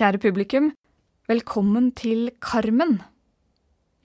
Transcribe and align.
Kjære 0.00 0.16
publikum, 0.16 0.70
velkommen 1.28 1.90
til 1.92 2.30
Carmen. 2.40 3.02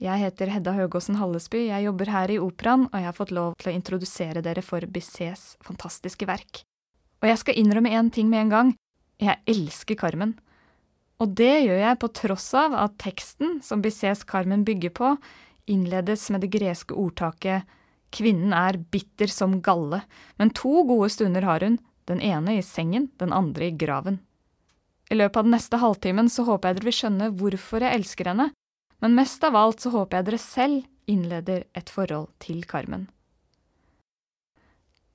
Jeg 0.03 0.19
heter 0.19 0.49
Hedda 0.51 0.73
Høgåsen 0.75 1.15
Hallesby, 1.15 1.69
jeg 1.69 1.85
jobber 1.85 2.11
her 2.11 2.33
i 2.33 2.39
Operaen, 2.43 2.83
og 2.89 2.97
jeg 2.99 3.07
har 3.07 3.15
fått 3.15 3.31
lov 3.31 3.53
til 3.61 3.69
å 3.71 3.75
introdusere 3.77 4.43
dere 4.43 4.59
for 4.59 4.83
Bissets 4.91 5.53
fantastiske 5.63 6.27
verk. 6.27 6.65
Og 7.23 7.29
jeg 7.31 7.39
skal 7.39 7.61
innrømme 7.63 7.95
én 7.95 8.11
ting 8.11 8.27
med 8.27 8.41
en 8.41 8.51
gang. 8.51 8.73
Jeg 9.23 9.39
elsker 9.47 9.95
Carmen. 10.03 10.35
Og 11.23 11.31
det 11.31 11.63
gjør 11.63 11.79
jeg 11.85 12.01
på 12.03 12.11
tross 12.19 12.49
av 12.59 12.75
at 12.75 12.99
teksten 12.99 13.61
som 13.63 13.79
Bissets 13.79 14.27
Carmen 14.27 14.67
bygger 14.67 14.91
på, 14.99 15.15
innledes 15.71 16.27
med 16.27 16.43
det 16.43 16.51
greske 16.59 16.91
ordtaket 16.91 17.63
Kvinnen 18.11 18.51
er 18.51 18.83
bitter 18.91 19.31
som 19.31 19.61
galle, 19.63 20.03
men 20.35 20.51
to 20.51 20.83
gode 20.91 21.13
stunder 21.15 21.47
har 21.47 21.63
hun, 21.63 21.79
den 22.11 22.19
ene 22.19 22.59
i 22.59 22.67
sengen, 22.75 23.13
den 23.15 23.31
andre 23.31 23.71
i 23.71 23.77
graven. 23.79 24.25
I 25.11 25.17
løpet 25.17 25.37
av 25.37 25.45
den 25.45 25.53
neste 25.53 25.79
halvtimen 25.81 26.29
så 26.33 26.45
håper 26.47 26.71
jeg 26.71 26.79
dere 26.79 26.89
vil 26.89 26.97
skjønne 26.99 27.31
hvorfor 27.39 27.85
jeg 27.85 27.99
elsker 27.99 28.31
henne, 28.31 28.49
men 29.03 29.17
mest 29.17 29.43
av 29.45 29.57
alt 29.59 29.83
så 29.83 29.91
håper 29.93 30.19
jeg 30.19 30.29
dere 30.29 30.41
selv 30.41 31.11
innleder 31.11 31.67
et 31.77 31.91
forhold 31.93 32.31
til 32.41 32.63
Carmen. 32.65 33.05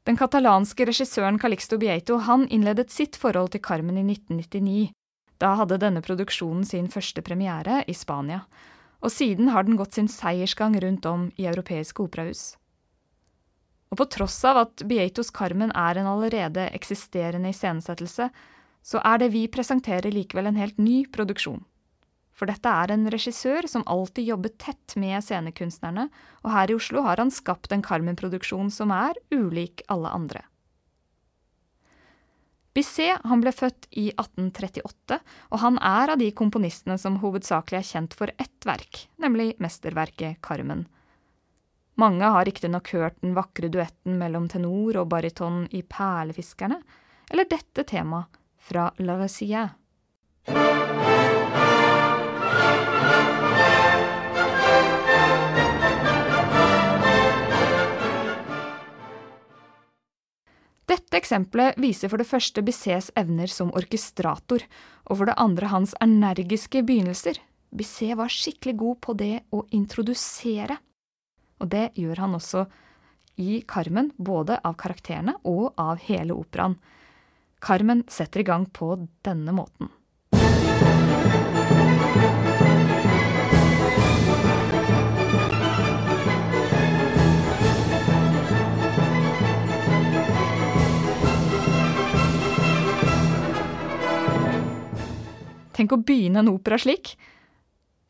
Den 0.09 0.17
katalanske 0.17 0.87
regissøren 0.89 1.39
Calixto 1.39 1.77
Bieto 1.79 2.21
han 2.25 2.47
innledet 2.49 2.91
sitt 2.95 3.19
forhold 3.21 3.53
til 3.53 3.63
Carmen 3.63 3.99
i 4.01 4.05
1999. 4.07 4.93
Da 5.41 5.55
hadde 5.59 5.81
denne 5.81 6.03
produksjonen 6.05 6.65
sin 6.69 6.89
første 6.93 7.23
premiere 7.25 7.83
i 7.89 7.97
Spania, 7.97 8.45
og 9.01 9.13
siden 9.13 9.51
har 9.53 9.65
den 9.65 9.79
gått 9.81 9.97
sin 9.97 10.09
seiersgang 10.13 10.77
rundt 10.83 11.07
om 11.09 11.29
i 11.37 11.49
europeiske 11.49 12.05
operahus. 12.05 12.55
Og 13.91 13.99
på 13.99 14.07
tross 14.13 14.39
av 14.47 14.61
at 14.65 14.85
Bietos 14.87 15.33
Carmen 15.35 15.73
er 15.75 15.99
en 15.99 16.09
allerede 16.09 16.69
eksisterende 16.77 17.51
iscenesettelse, 17.51 18.29
så 18.83 19.03
er 19.05 19.21
det 19.23 19.33
vi 19.35 19.47
presenterer 19.53 20.13
likevel 20.15 20.51
en 20.51 20.61
helt 20.61 20.79
ny 20.79 21.05
produksjon. 21.13 21.63
For 22.41 22.49
dette 22.49 22.73
er 22.73 22.95
en 22.95 23.05
regissør 23.13 23.67
som 23.69 23.85
alltid 23.85 24.31
jobber 24.31 24.55
tett 24.57 24.95
med 24.97 25.21
scenekunstnerne, 25.21 26.07
og 26.41 26.55
her 26.55 26.71
i 26.73 26.77
Oslo 26.79 27.03
har 27.05 27.21
han 27.21 27.33
skapt 27.35 27.75
en 27.75 27.85
Carmen-produksjon 27.85 28.73
som 28.73 28.95
er 28.97 29.19
ulik 29.35 29.85
alle 29.93 30.09
andre. 30.09 30.47
Bisset 32.73 33.21
han 33.27 33.43
ble 33.43 33.53
født 33.53 33.91
i 33.91 34.07
1838, 34.15 35.19
og 35.51 35.61
han 35.61 35.77
er 35.85 36.15
av 36.15 36.21
de 36.23 36.31
komponistene 36.33 36.97
som 37.03 37.19
hovedsakelig 37.21 37.81
er 37.81 37.89
kjent 37.91 38.17
for 38.17 38.33
ett 38.41 38.65
verk, 38.65 39.05
nemlig 39.21 39.53
mesterverket 39.61 40.41
Carmen. 40.47 40.87
Mange 42.01 42.25
har 42.25 42.47
riktignok 42.49 42.89
hørt 42.95 43.19
den 43.21 43.35
vakre 43.37 43.69
duetten 43.69 44.17
mellom 44.17 44.49
tenor 44.49 45.03
og 45.03 45.11
bariton 45.13 45.67
i 45.77 45.83
Perlefiskerne, 45.83 46.79
eller 47.29 47.51
dette 47.51 47.85
temaet 47.85 48.40
fra 48.61 48.91
La 49.01 49.17
Recia. 49.19 49.69
Dette 60.91 61.19
eksempelet 61.21 61.79
viser 61.79 62.11
for 62.11 62.19
det 62.19 62.27
første 62.27 62.63
Bissets 62.67 63.13
evner 63.19 63.51
som 63.51 63.71
orkestrator, 63.79 64.65
og 65.07 65.21
for 65.21 65.31
det 65.31 65.39
andre 65.39 65.71
hans 65.71 65.95
energiske 66.03 66.83
begynnelser. 66.87 67.39
Bisset 67.71 68.17
var 68.19 68.31
skikkelig 68.31 68.77
god 68.79 69.01
på 69.07 69.15
det 69.19 69.35
å 69.55 69.65
introdusere. 69.75 70.81
Og 71.63 71.71
det 71.71 71.91
gjør 71.99 72.25
han 72.25 72.35
også 72.39 72.65
i 73.41 73.61
Carmen, 73.69 74.11
både 74.19 74.59
av 74.67 74.75
karakterene 74.81 75.37
og 75.47 75.79
av 75.79 76.03
hele 76.09 76.35
operaen. 76.35 76.75
Carmen 77.61 78.05
setter 78.09 78.41
i 78.41 78.43
gang 78.43 78.65
på 78.73 78.95
denne 79.25 79.53
måten. 79.53 79.91
Tenk 95.77 95.93
å 95.93 96.01
begynne 96.01 96.41
en 96.43 96.49
opera 96.53 96.77
slik. 96.81 97.15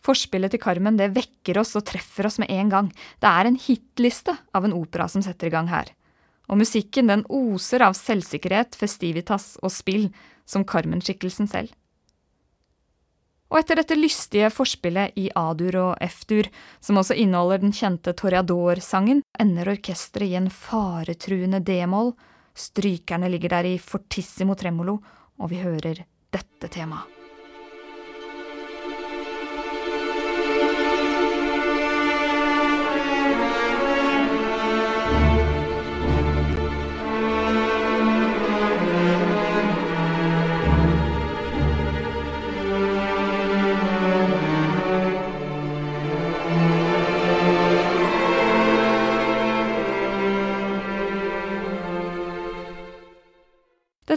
Forspillet 0.03 0.55
til 0.55 0.63
Carmen 0.63 0.97
det 0.99 1.13
vekker 1.15 1.61
oss 1.61 1.77
og 1.79 1.85
treffer 1.91 2.27
oss 2.27 2.39
med 2.43 2.51
en 2.51 2.71
gang. 2.71 2.89
Det 3.23 3.31
er 3.31 3.51
en 3.51 3.59
hitliste 3.59 4.35
av 4.55 4.67
en 4.67 4.75
opera 4.75 5.07
som 5.11 5.23
setter 5.23 5.51
i 5.51 5.55
gang 5.55 5.71
her. 5.71 5.91
Og 6.51 6.59
musikken 6.59 7.11
den 7.11 7.23
oser 7.31 7.85
av 7.87 7.95
selvsikkerhet, 7.95 8.75
festivitas 8.79 9.55
og 9.63 9.71
spill, 9.71 10.09
som 10.51 10.67
Carmen-skikkelsen 10.67 11.47
selv. 11.51 11.71
Og 13.51 13.59
etter 13.59 13.81
dette 13.81 13.99
lystige 13.99 14.51
forspillet 14.55 15.17
i 15.19 15.27
A-dur 15.35 15.79
og 15.81 16.03
F-dur, 16.07 16.47
som 16.83 17.01
også 17.01 17.17
inneholder 17.19 17.65
den 17.65 17.75
kjente 17.75 18.15
Toreador-sangen, 18.19 19.25
ender 19.43 19.73
orkesteret 19.75 20.31
i 20.31 20.37
en 20.39 20.51
faretruende 20.55 21.63
d-moll, 21.67 22.13
strykerne 22.55 23.31
ligger 23.31 23.57
der 23.57 23.73
i 23.73 23.79
fortissimo 23.83 24.59
tremolo, 24.59 25.01
og 25.39 25.51
vi 25.51 25.63
hører 25.65 26.05
dette 26.31 26.71
temaet. 26.71 27.20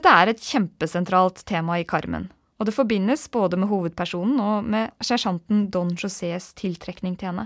Dette 0.03 0.19
er 0.19 0.29
et 0.33 0.41
kjempesentralt 0.43 1.37
tema 1.47 1.77
i 1.79 1.85
Carmen, 1.87 2.25
og 2.59 2.67
det 2.67 2.73
forbindes 2.75 3.21
både 3.31 3.55
med 3.55 3.69
hovedpersonen 3.69 4.41
og 4.43 4.65
med 4.67 4.91
sersjanten 4.99 5.69
Don 5.71 5.93
Josés 5.95 6.49
tiltrekning 6.59 7.13
til 7.15 7.29
henne. 7.29 7.45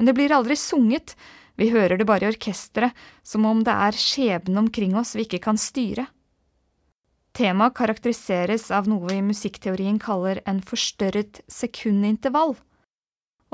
Men 0.00 0.08
det 0.08 0.14
blir 0.16 0.32
aldri 0.32 0.56
sunget, 0.56 1.12
vi 1.60 1.68
hører 1.74 2.00
det 2.00 2.06
bare 2.08 2.24
i 2.24 2.30
orkesteret, 2.30 2.96
som 3.20 3.44
om 3.44 3.60
det 3.68 3.74
er 3.74 4.00
skjebnen 4.00 4.62
omkring 4.62 4.96
oss 4.96 5.12
vi 5.12 5.26
ikke 5.26 5.42
kan 5.44 5.60
styre. 5.60 6.06
Temaet 7.36 7.76
karakteriseres 7.76 8.70
av 8.72 8.88
noe 8.88 9.12
i 9.12 9.20
musikkteorien 9.20 10.00
kaller 10.00 10.40
en 10.48 10.64
forstørret 10.64 11.42
sekundintervall. 11.52 12.56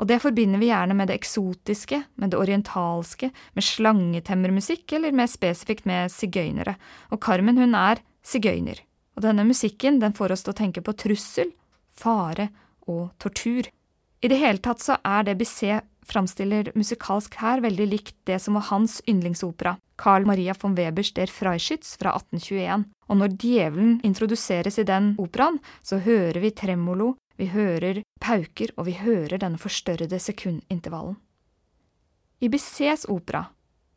Og 0.03 0.07
det 0.09 0.19
forbinder 0.19 0.59
vi 0.59 0.67
gjerne 0.67 0.97
med 0.99 1.07
det 1.07 1.15
eksotiske, 1.15 2.01
med 2.19 2.33
det 2.33 2.39
orientalske, 2.41 3.29
med 3.55 3.63
slangetemmermusikk 3.63 4.97
eller 4.97 5.15
mer 5.15 5.29
spesifikt 5.31 5.87
med 5.87 6.11
sigøynere, 6.11 6.73
og 7.07 7.21
Carmen 7.23 7.55
hun 7.55 7.71
er 7.79 8.01
sigøyner, 8.19 8.81
og 9.15 9.23
denne 9.23 9.45
musikken 9.47 10.01
den 10.03 10.11
får 10.17 10.35
oss 10.35 10.43
til 10.43 10.51
å 10.51 10.57
tenke 10.59 10.83
på 10.83 10.95
trussel, 11.05 11.53
fare 11.95 12.49
og 12.83 13.13
tortur. 13.15 13.71
I 14.19 14.27
det 14.27 14.41
hele 14.43 14.59
tatt 14.59 14.83
så 14.83 14.99
er 15.07 15.23
det 15.23 15.37
Bisset 15.39 15.87
framstiller 16.03 16.73
musikalsk 16.75 17.39
her 17.39 17.63
veldig 17.63 17.87
likt 17.87 18.17
det 18.27 18.41
som 18.43 18.59
var 18.59 18.67
hans 18.73 18.99
yndlingsopera, 19.07 19.77
Carl 19.95 20.27
Maria 20.27 20.51
von 20.59 20.75
Webers 20.75 21.13
Der 21.15 21.31
Freischütz 21.31 21.95
fra 21.95 22.11
1821, 22.19 22.89
og 23.07 23.23
når 23.23 23.39
djevelen 23.39 23.99
introduseres 24.03 24.83
i 24.83 24.87
den 24.89 25.13
operaen, 25.21 25.63
så 25.79 26.03
hører 26.03 26.43
vi 26.43 26.51
tremolo, 26.51 27.13
vi 27.39 27.49
hører 27.49 28.01
pauker, 28.21 28.71
og 28.77 28.87
vi 28.87 28.97
hører 28.97 29.39
denne 29.41 29.61
forstørrede 29.61 30.19
sekundintervallen. 30.21 31.17
I 32.43 32.49
Bissets 32.51 33.05
opera, 33.09 33.45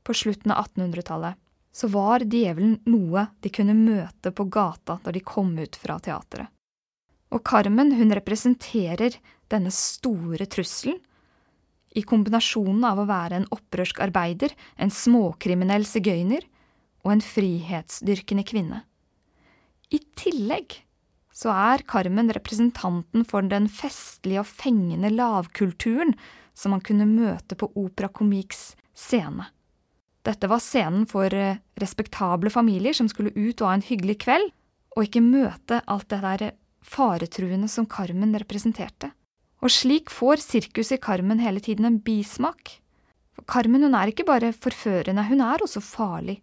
på 0.06 0.14
slutten 0.14 0.54
av 0.54 0.68
1800-tallet, 0.68 1.34
så 1.76 1.90
var 1.92 2.24
djevelen 2.24 2.78
noe 2.88 3.26
de 3.44 3.50
kunne 3.52 3.74
møte 3.76 4.30
på 4.32 4.46
gata 4.48 5.00
når 5.02 5.18
de 5.18 5.24
kom 5.26 5.50
ut 5.58 5.76
fra 5.76 5.98
teateret. 6.00 6.48
Og 7.34 7.42
Carmen 7.44 7.90
hun 7.98 8.14
representerer 8.14 9.18
denne 9.50 9.72
store 9.74 10.46
trusselen, 10.48 11.00
i 11.96 12.02
kombinasjonen 12.04 12.84
av 12.84 13.00
å 13.00 13.06
være 13.08 13.38
en 13.40 13.46
opprørsk 13.54 14.02
arbeider, 14.04 14.52
en 14.76 14.92
småkriminell 14.92 15.86
sigøyner 15.88 16.44
og 17.06 17.14
en 17.14 17.22
frihetsdyrkende 17.24 18.44
kvinne. 18.44 18.82
I 19.88 20.02
tillegg 20.18 20.76
så 21.36 21.52
er 21.52 21.84
Carmen 21.84 22.30
representanten 22.32 23.26
for 23.28 23.44
den 23.44 23.68
festlige 23.68 24.40
og 24.40 24.48
fengende 24.48 25.10
lavkulturen 25.12 26.14
som 26.56 26.72
man 26.72 26.84
kunne 26.84 27.04
møte 27.08 27.58
på 27.60 27.68
Opera 27.76 28.08
Comiques 28.08 28.70
scene. 28.96 29.50
Dette 30.24 30.48
var 30.50 30.62
scenen 30.64 31.04
for 31.06 31.30
eh, 31.34 31.60
respektable 31.78 32.50
familier 32.50 32.96
som 32.96 33.10
skulle 33.12 33.34
ut 33.36 33.60
og 33.60 33.68
ha 33.68 33.74
en 33.76 33.84
hyggelig 33.84 34.16
kveld, 34.24 34.48
og 34.96 35.04
ikke 35.04 35.22
møte 35.22 35.82
alt 35.84 36.08
det 36.10 36.22
der 36.24 36.56
faretruende 36.86 37.68
som 37.68 37.86
Carmen 37.90 38.32
representerte. 38.34 39.12
Og 39.60 39.72
slik 39.72 40.10
får 40.12 40.40
sirkuset 40.40 40.96
i 40.96 41.04
Carmen 41.04 41.42
hele 41.42 41.60
tiden 41.60 41.86
en 41.88 42.00
bismak. 42.00 42.78
For 43.36 43.44
Carmen 43.44 43.84
hun 43.84 43.94
er 43.98 44.10
ikke 44.10 44.26
bare 44.26 44.54
forførende, 44.56 45.28
hun 45.28 45.44
er 45.44 45.62
også 45.62 45.84
farlig. 45.84 46.40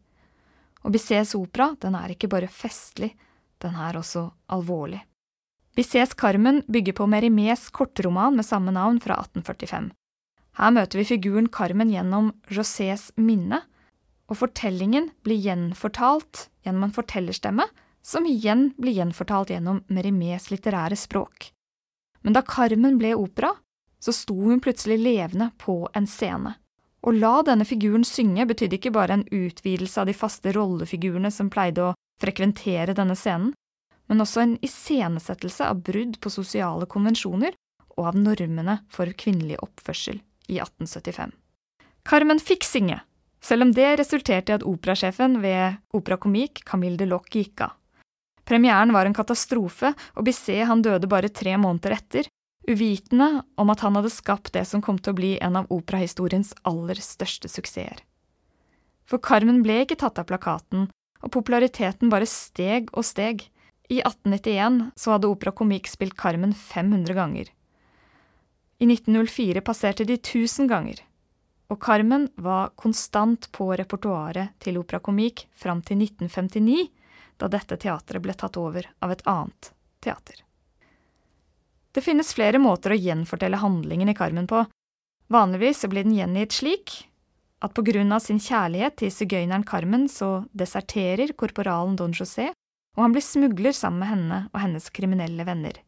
Og 0.86 0.94
Bissets 0.94 1.34
opera 1.36 1.72
den 1.82 1.98
er 1.98 2.14
ikke 2.14 2.30
bare 2.30 2.52
festlig, 2.52 3.14
den 3.64 3.76
er 3.80 3.98
også 3.98 4.28
alvorlig. 4.52 5.02
Bizets 5.74 6.14
Carmen 6.14 6.62
bygger 6.70 6.94
på 7.00 7.08
Merimés 7.10 7.70
kortroman 7.74 8.36
med 8.38 8.46
samme 8.46 8.74
navn 8.76 9.00
fra 9.02 9.18
1845. 9.24 9.90
Her 10.60 10.74
møter 10.76 11.00
vi 11.00 11.08
figuren 11.10 11.50
Carmen 11.50 11.90
gjennom 11.90 12.30
Josés 12.52 13.08
minne, 13.18 13.64
og 14.30 14.38
fortellingen 14.38 15.10
blir 15.26 15.42
gjenfortalt 15.42 16.48
gjennom 16.64 16.88
en 16.88 16.96
fortellerstemme, 16.96 17.66
som 18.04 18.28
igjen 18.28 18.70
blir 18.78 19.00
gjenfortalt 19.00 19.50
gjennom 19.54 19.82
Merimés 19.90 20.52
litterære 20.52 20.98
språk. 21.00 21.50
Men 22.22 22.36
da 22.38 22.44
Carmen 22.46 23.00
ble 23.00 23.16
opera, 23.18 23.56
så 24.04 24.14
sto 24.14 24.36
hun 24.36 24.62
plutselig 24.62 25.00
levende 25.00 25.50
på 25.58 25.88
en 25.96 26.08
scene. 26.08 26.58
Å 27.04 27.12
la 27.12 27.42
denne 27.44 27.66
figuren 27.68 28.06
synge 28.08 28.46
betydde 28.48 28.78
ikke 28.80 28.94
bare 28.96 29.18
en 29.18 29.26
utvidelse 29.28 30.00
av 30.00 30.08
de 30.08 30.16
faste 30.16 30.54
rollefigurene 30.56 31.32
som 31.36 31.50
pleide 31.52 31.90
å 31.90 31.96
frekventere 32.22 32.96
denne 32.96 33.18
scenen, 33.20 33.52
men 34.08 34.24
også 34.24 34.44
en 34.44 34.54
iscenesettelse 34.64 35.68
av 35.68 35.82
brudd 35.84 36.20
på 36.24 36.32
sosiale 36.32 36.88
konvensjoner 36.88 37.56
og 37.98 38.08
av 38.08 38.20
normene 38.20 38.80
for 38.92 39.12
kvinnelig 39.20 39.60
oppførsel 39.64 40.22
i 40.48 40.60
1875. 40.60 41.34
Carmen 42.08 42.40
fikk 42.40 42.66
synge, 42.68 43.00
selv 43.44 43.68
om 43.68 43.72
det 43.76 43.90
resulterte 44.00 44.52
i 44.52 44.58
at 44.58 44.66
operasjefen 44.68 45.42
ved 45.44 45.80
Opera 45.96 46.18
Comique, 46.18 46.64
Camille 46.68 47.00
de 47.00 47.08
Loc, 47.08 47.30
gikk 47.36 47.66
av. 47.68 47.76
Premieren 48.44 48.92
var 48.96 49.08
en 49.08 49.16
katastrofe, 49.16 49.94
og 50.20 50.26
Bisset 50.28 50.68
han 50.68 50.84
døde 50.84 51.08
bare 51.08 51.32
tre 51.32 51.56
måneder 51.60 51.96
etter, 51.96 52.28
uvitende 52.68 53.44
om 53.56 53.70
at 53.70 53.84
han 53.84 53.96
hadde 53.98 54.12
skapt 54.14 54.54
det 54.56 54.66
som 54.70 54.82
kom 54.82 55.00
til 55.00 55.14
å 55.14 55.20
bli 55.20 55.32
en 55.44 55.60
av 55.60 55.72
operahistoriens 55.74 56.54
aller 56.68 57.00
største 57.04 57.52
suksesser. 57.52 58.04
For 59.10 59.20
Carmen 59.20 59.62
ble 59.66 59.82
ikke 59.84 60.00
tatt 60.00 60.20
av 60.20 60.30
plakaten, 60.30 60.88
og 61.24 61.32
populariteten 61.32 62.12
bare 62.12 62.28
steg 62.30 62.92
og 62.94 63.06
steg. 63.08 63.48
I 63.92 64.00
1891 64.00 64.80
så 65.00 65.16
hadde 65.16 65.30
Opera 65.32 65.52
Comique 65.56 65.92
spilt 65.92 66.16
Carmen 66.20 66.54
500 66.56 67.16
ganger. 67.18 67.50
I 68.80 68.88
1904 68.88 69.62
passerte 69.64 70.08
de 70.08 70.18
1000 70.18 70.68
ganger, 70.72 71.04
og 71.72 71.80
Carmen 71.84 72.30
var 72.36 72.74
konstant 72.80 73.48
på 73.56 73.70
repertoaret 73.76 74.56
til 74.64 74.80
Opera 74.82 75.00
Comique 75.04 75.48
fram 75.56 75.84
til 75.86 76.02
1959, 76.04 76.88
da 77.40 77.50
dette 77.52 77.78
teatret 77.80 78.24
ble 78.24 78.36
tatt 78.38 78.60
over 78.60 78.88
av 79.04 79.14
et 79.14 79.24
annet 79.30 79.72
teater. 80.04 80.44
Det 81.94 82.02
finnes 82.02 82.34
flere 82.34 82.60
måter 82.62 82.94
å 82.94 82.98
gjenfortelle 82.98 83.60
handlingen 83.62 84.10
i 84.10 84.16
Carmen 84.18 84.48
på. 84.50 84.64
Vanligvis 85.34 85.86
blir 85.90 86.08
den 86.08 86.16
gjengitt 86.18 86.56
slik 86.58 86.96
at 87.64 87.74
på 87.78 87.86
grunn 87.86 88.12
av 88.12 88.20
sin 88.20 88.42
kjærlighet 88.44 88.98
til 89.00 89.12
sigøyneren 89.14 89.64
Carmen 89.64 90.10
så 90.12 90.44
deserterer 90.52 91.32
korporalen 91.40 91.96
Don 92.00 92.14
José, 92.14 92.50
og 92.98 93.06
han 93.06 93.16
blir 93.16 93.24
smugler 93.26 93.76
sammen 93.78 94.04
med 94.04 94.12
henne 94.12 94.40
og 94.52 94.60
hennes 94.62 94.90
kriminelle 94.94 95.46
venner. 95.48 95.80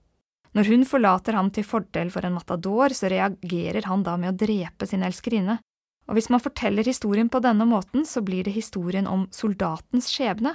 Når 0.56 0.70
hun 0.72 0.86
forlater 0.88 1.36
ham 1.36 1.50
til 1.52 1.68
fordel 1.68 2.12
for 2.14 2.24
en 2.24 2.38
matador, 2.38 2.96
så 2.96 3.12
reagerer 3.12 3.90
han 3.90 4.06
da 4.08 4.16
med 4.18 4.32
å 4.32 4.38
drepe 4.46 4.88
sin 4.88 5.04
elskerinne, 5.04 5.58
og 6.06 6.16
hvis 6.16 6.30
man 6.32 6.42
forteller 6.42 6.86
historien 6.88 7.30
på 7.34 7.42
denne 7.44 7.66
måten, 7.68 8.06
så 8.06 8.22
blir 8.24 8.46
det 8.46 8.56
historien 8.56 9.10
om 9.10 9.26
soldatens 9.34 10.08
skjebne. 10.14 10.54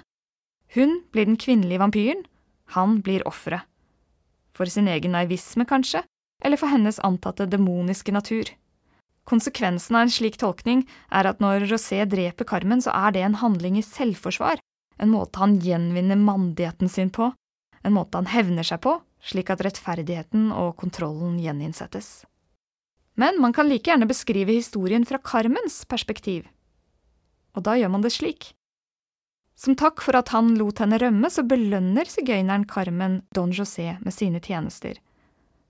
Hun 0.74 1.00
blir 1.12 1.26
den 1.26 1.38
kvinnelige 1.40 1.82
vampyren, 1.82 2.22
han 2.76 3.00
blir 3.04 3.26
offeret. 3.28 3.66
For 4.60 4.68
sin 4.68 4.90
egen 4.92 5.14
naivisme, 5.16 5.64
kanskje, 5.64 6.02
eller 6.44 6.60
for 6.60 6.68
hennes 6.68 7.00
antatte 7.00 7.46
demoniske 7.48 8.12
natur. 8.12 8.50
Konsekvensen 9.24 9.96
av 9.96 10.04
en 10.04 10.12
slik 10.12 10.36
tolkning 10.36 10.82
er 11.08 11.28
at 11.30 11.40
når 11.40 11.64
Rosé 11.70 12.02
dreper 12.04 12.44
Carmen, 12.44 12.82
så 12.84 12.92
er 12.92 13.14
det 13.16 13.22
en 13.24 13.38
handling 13.40 13.78
i 13.80 13.84
selvforsvar, 13.86 14.60
en 15.00 15.14
måte 15.14 15.40
han 15.40 15.56
gjenvinner 15.64 16.20
mandigheten 16.20 16.92
sin 16.92 17.08
på, 17.08 17.30
en 17.80 17.96
måte 17.96 18.20
han 18.20 18.28
hevner 18.28 18.66
seg 18.68 18.82
på, 18.84 18.98
slik 19.24 19.48
at 19.48 19.64
rettferdigheten 19.64 20.50
og 20.52 20.74
kontrollen 20.80 21.38
gjeninnsettes. 21.40 22.26
Men 23.16 23.40
man 23.40 23.56
kan 23.56 23.68
like 23.68 23.88
gjerne 23.88 24.08
beskrive 24.08 24.60
historien 24.60 25.08
fra 25.08 25.20
Carmens 25.24 25.86
perspektiv. 25.88 26.44
Og 27.56 27.64
da 27.64 27.80
gjør 27.80 27.96
man 27.96 28.04
det 28.04 28.12
slik. 28.12 28.52
Som 29.60 29.76
takk 29.76 30.00
for 30.00 30.16
at 30.16 30.30
han 30.32 30.54
lot 30.56 30.78
henne 30.80 30.96
rømme, 30.96 31.28
så 31.28 31.42
belønner 31.44 32.08
sigøyneren 32.08 32.64
Carmen 32.68 33.18
Don 33.36 33.50
José 33.52 33.98
med 34.00 34.14
sine 34.16 34.40
tjenester. 34.40 34.94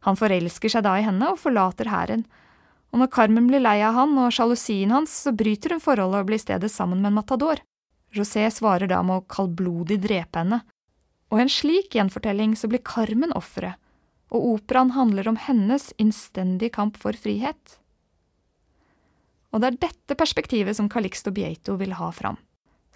Han 0.07 0.19
forelsker 0.19 0.71
seg 0.71 0.85
da 0.87 0.93
i 1.01 1.03
henne 1.03 1.33
og 1.33 1.41
forlater 1.43 1.91
hæren, 1.91 2.23
og 2.91 3.03
når 3.03 3.11
Carmen 3.17 3.49
blir 3.51 3.63
lei 3.63 3.81
av 3.83 3.97
han 3.99 4.15
og 4.19 4.31
sjalusien 4.35 4.95
hans, 4.95 5.11
så 5.27 5.33
bryter 5.35 5.75
hun 5.75 5.83
forholdet 5.83 6.23
og 6.23 6.29
blir 6.29 6.39
i 6.39 6.45
stedet 6.45 6.71
sammen 6.71 7.03
med 7.03 7.11
en 7.11 7.19
matador. 7.19 7.63
José 8.15 8.45
svarer 8.55 8.91
da 8.91 9.01
med 9.07 9.21
å 9.21 9.27
kaldblodig 9.31 9.99
drepe 10.07 10.39
henne, 10.39 10.61
og 11.31 11.39
i 11.39 11.45
en 11.45 11.51
slik 11.51 11.95
gjenfortelling 11.95 12.55
så 12.59 12.71
blir 12.71 12.83
Carmen 12.87 13.35
offeret, 13.39 13.75
og 14.31 14.47
operaen 14.53 14.95
handler 14.95 15.31
om 15.31 15.39
hennes 15.49 15.89
innstendige 15.99 16.77
kamp 16.79 16.99
for 16.99 17.19
frihet. 17.19 17.75
Og 19.51 19.63
det 19.63 19.73
er 19.73 19.81
dette 19.89 20.19
perspektivet 20.19 20.79
som 20.79 20.91
Calixto 20.91 21.35
Bieto 21.35 21.75
vil 21.79 21.97
ha 21.99 22.13
fram. 22.15 22.39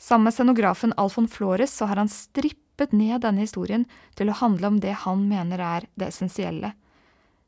Sammen 0.05 0.25
med 0.25 0.35
scenografen 0.35 0.93
Alfon 0.97 1.29
Flores 1.29 1.73
så 1.73 1.87
har 1.89 1.97
han 1.97 2.11
strippet 2.13 2.93
ned 2.93 3.23
denne 3.25 3.41
historien 3.41 3.87
til 4.19 4.29
å 4.29 4.37
handle 4.37 4.69
om 4.69 4.81
det 4.83 4.93
han 5.01 5.23
mener 5.31 5.63
er 5.65 5.87
det 5.97 6.11
essensielle. 6.11 6.75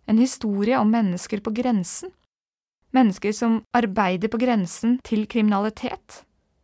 En 0.09 0.17
historie 0.17 0.79
om 0.81 0.89
mennesker 0.89 1.43
på 1.45 1.53
grensen. 1.53 2.15
Mennesker 2.97 3.35
som 3.37 3.59
arbeider 3.77 4.33
på 4.33 4.41
grensen 4.41 4.97
til 5.05 5.27
kriminalitet, 5.29 6.23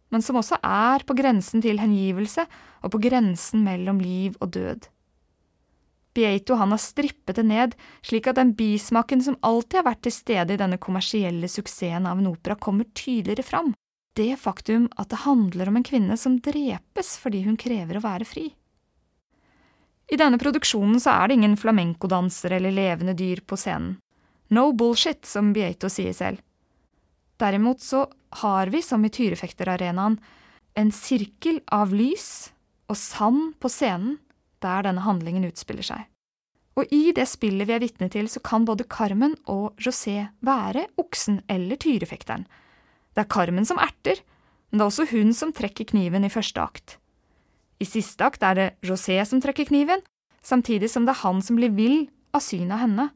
men 0.09 0.25
som 0.25 0.39
også 0.41 0.63
er 0.65 1.05
på 1.05 1.19
grensen 1.19 1.61
til 1.61 1.83
hengivelse 1.83 2.47
og 2.81 2.95
på 2.95 3.03
grensen 3.11 3.61
mellom 3.67 4.01
liv 4.01 4.41
og 4.41 4.55
død. 4.57 4.89
Beito 6.17 6.57
han 6.57 6.73
har 6.73 6.81
strippet 6.81 7.37
det 7.37 7.45
ned, 7.51 7.77
slik 8.01 8.33
at 8.33 8.41
den 8.41 8.57
bismaken 8.57 9.21
som 9.29 9.37
alltid 9.45 9.83
har 9.83 9.91
vært 9.91 10.05
til 10.09 10.17
stede 10.17 10.57
i 10.57 10.65
denne 10.65 10.81
kommersielle 10.81 11.53
suksessen 11.53 12.09
av 12.09 12.17
en 12.21 12.33
opera, 12.33 12.57
kommer 12.57 12.89
tydeligere 12.97 13.45
fram. 13.45 13.75
Det 14.13 14.37
faktum 14.37 14.89
at 15.01 15.09
det 15.09 15.23
handler 15.25 15.71
om 15.71 15.79
en 15.79 15.87
kvinne 15.87 16.17
som 16.21 16.37
drepes 16.45 17.15
fordi 17.21 17.45
hun 17.47 17.57
krever 17.57 17.97
å 17.97 18.05
være 18.05 18.29
fri. 18.29 18.51
I 20.13 20.19
denne 20.21 20.37
produksjonen 20.41 21.01
så 21.01 21.15
er 21.15 21.29
det 21.29 21.39
ingen 21.39 21.57
flamencodansere 21.57 22.59
eller 22.59 22.75
levende 22.77 23.15
dyr 23.17 23.41
på 23.47 23.57
scenen. 23.57 23.97
No 24.53 24.73
bullshit, 24.77 25.25
som 25.25 25.55
Bieto 25.57 25.89
sier 25.89 26.13
selv. 26.13 26.43
Derimot 27.41 27.81
så 27.81 28.05
har 28.43 28.69
vi, 28.69 28.83
som 28.85 29.05
i 29.05 29.11
Tyrefekterarenaen, 29.11 30.19
en 30.75 30.93
sirkel 30.93 31.63
av 31.73 31.95
lys 31.97 32.53
og 32.93 32.99
sand 33.01 33.55
på 33.61 33.71
scenen 33.73 34.19
der 34.61 34.85
denne 34.85 35.05
handlingen 35.07 35.49
utspiller 35.49 35.87
seg. 35.87 36.05
Og 36.77 36.93
i 36.93 37.13
det 37.17 37.25
spillet 37.29 37.69
vi 37.69 37.75
er 37.77 37.83
vitne 37.83 38.09
til, 38.13 38.29
så 38.29 38.41
kan 38.45 38.65
både 38.69 38.85
Carmen 38.89 39.35
og 39.49 39.81
José 39.81 40.29
være 40.45 40.87
oksen 41.01 41.43
eller 41.49 41.81
tyrefekteren. 41.81 42.47
Det 43.13 43.25
er 43.25 43.31
Carmen 43.33 43.67
som 43.69 43.81
erter, 43.83 44.23
men 44.71 44.81
det 44.81 44.85
er 44.85 44.91
også 44.91 45.09
hun 45.13 45.35
som 45.37 45.53
trekker 45.53 45.91
kniven 45.93 46.25
i 46.25 46.33
første 46.33 46.63
akt. 46.63 46.97
I 47.83 47.89
siste 47.89 48.25
akt 48.25 48.45
er 48.47 48.59
det 48.59 48.69
José 48.87 49.19
som 49.29 49.43
trekker 49.43 49.69
kniven, 49.69 50.01
samtidig 50.43 50.91
som 50.91 51.05
det 51.07 51.17
er 51.17 51.25
han 51.25 51.43
som 51.45 51.59
blir 51.59 51.75
vill 51.77 52.07
av 52.33 52.45
synet 52.45 52.79
av 52.79 52.85
henne. 52.87 53.11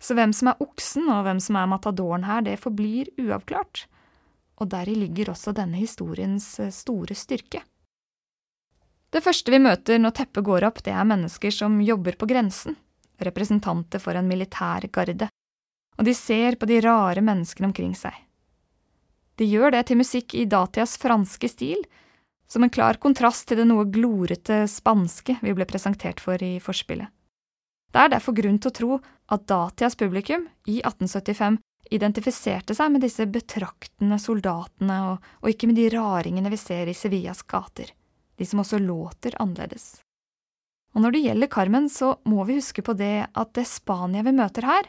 Så 0.00 0.14
hvem 0.14 0.32
som 0.32 0.52
er 0.52 0.62
oksen 0.62 1.10
og 1.10 1.24
hvem 1.26 1.40
som 1.42 1.58
er 1.58 1.70
matadoren 1.70 2.24
her, 2.28 2.44
det 2.46 2.60
forblir 2.62 3.10
uavklart 3.18 3.88
og 4.58 4.70
deri 4.72 4.94
ligger 4.98 5.32
også 5.32 5.54
denne 5.56 5.78
historiens 5.78 6.46
eh, 6.62 6.74
store 6.74 7.16
styrke. 7.18 7.62
Det 9.08 9.22
første 9.24 9.52
vi 9.54 9.60
møter 9.62 10.00
når 10.00 10.16
teppet 10.18 10.44
går 10.44 10.66
opp, 10.68 10.82
det 10.84 10.92
er 10.92 11.08
mennesker 11.08 11.54
som 11.54 11.78
jobber 11.80 12.18
på 12.20 12.28
grensen, 12.28 12.76
representanter 13.24 14.02
for 14.02 14.18
en 14.18 14.28
militær 14.28 14.84
garde, 14.92 15.30
og 15.98 16.06
de 16.06 16.14
ser 16.14 16.58
på 16.60 16.68
de 16.68 16.82
rare 16.84 17.22
menneskene 17.24 17.70
omkring 17.70 17.94
seg. 17.96 18.12
De 19.38 19.46
gjør 19.46 19.72
det 19.74 19.84
til 19.86 20.00
musikk 20.00 20.34
i 20.34 20.48
datias 20.50 20.96
franske 20.98 21.50
stil, 21.50 21.84
som 22.48 22.64
en 22.64 22.72
klar 22.72 22.98
kontrast 22.98 23.46
til 23.48 23.60
det 23.60 23.68
noe 23.68 23.86
glorete 23.92 24.64
spanske 24.70 25.36
vi 25.44 25.54
ble 25.54 25.66
presentert 25.68 26.20
for 26.20 26.42
i 26.42 26.56
forspillet. 26.64 27.12
Det 27.92 28.02
er 28.02 28.12
derfor 28.12 28.36
grunn 28.36 28.58
til 28.60 28.70
å 28.70 28.76
tro 28.78 28.98
at 29.32 29.46
datias 29.48 29.96
publikum, 29.96 30.48
i 30.68 30.80
1875, 30.80 31.60
identifiserte 31.94 32.74
seg 32.76 32.90
med 32.92 33.04
disse 33.04 33.24
betraktende 33.32 34.18
soldatene 34.20 34.98
og, 35.12 35.30
og 35.40 35.52
ikke 35.52 35.70
med 35.70 35.78
de 35.78 35.88
raringene 35.94 36.52
vi 36.52 36.60
ser 36.60 36.90
i 36.90 36.96
Sevillas 36.96 37.40
gater, 37.48 37.94
de 38.36 38.48
som 38.48 38.60
også 38.60 38.80
låter 38.82 39.36
annerledes. 39.40 40.00
Og 40.96 41.04
når 41.04 41.14
det 41.14 41.24
gjelder 41.24 41.52
Carmen, 41.52 41.88
så 41.88 42.16
må 42.28 42.44
vi 42.48 42.58
huske 42.58 42.84
på 42.84 42.96
det 42.98 43.28
at 43.32 43.54
det 43.56 43.68
Spania 43.68 44.24
vi 44.26 44.34
møter 44.36 44.66
her, 44.68 44.88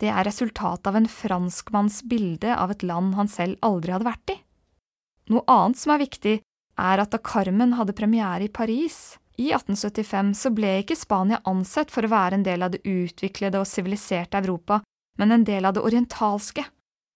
det 0.00 0.08
er 0.08 0.24
resultatet 0.24 0.88
av 0.88 0.96
en 0.96 1.08
franskmanns 1.08 2.02
bilde 2.08 2.54
av 2.56 2.72
et 2.72 2.84
land 2.86 3.14
han 3.18 3.28
selv 3.28 3.60
aldri 3.66 3.92
hadde 3.94 4.08
vært 4.08 4.32
i. 4.34 4.38
Noe 5.30 5.44
annet 5.46 5.78
som 5.78 5.94
er 5.94 6.02
viktig, 6.02 6.38
er 6.80 7.02
at 7.02 7.12
da 7.12 7.20
Carmen 7.22 7.76
hadde 7.76 7.96
premiere 7.96 8.46
i 8.46 8.52
Paris 8.52 9.18
i 9.40 9.50
1875, 9.52 10.34
så 10.36 10.52
ble 10.52 10.78
ikke 10.80 10.98
Spania 10.98 11.40
ansett 11.48 11.92
for 11.92 12.04
å 12.04 12.12
være 12.12 12.38
en 12.38 12.46
del 12.46 12.64
av 12.64 12.72
det 12.74 12.82
utviklede 12.88 13.60
og 13.60 13.68
siviliserte 13.68 14.40
Europa, 14.40 14.80
men 15.20 15.36
en 15.36 15.44
del 15.44 15.68
av 15.68 15.76
det 15.76 15.84
orientalske, 15.84 16.64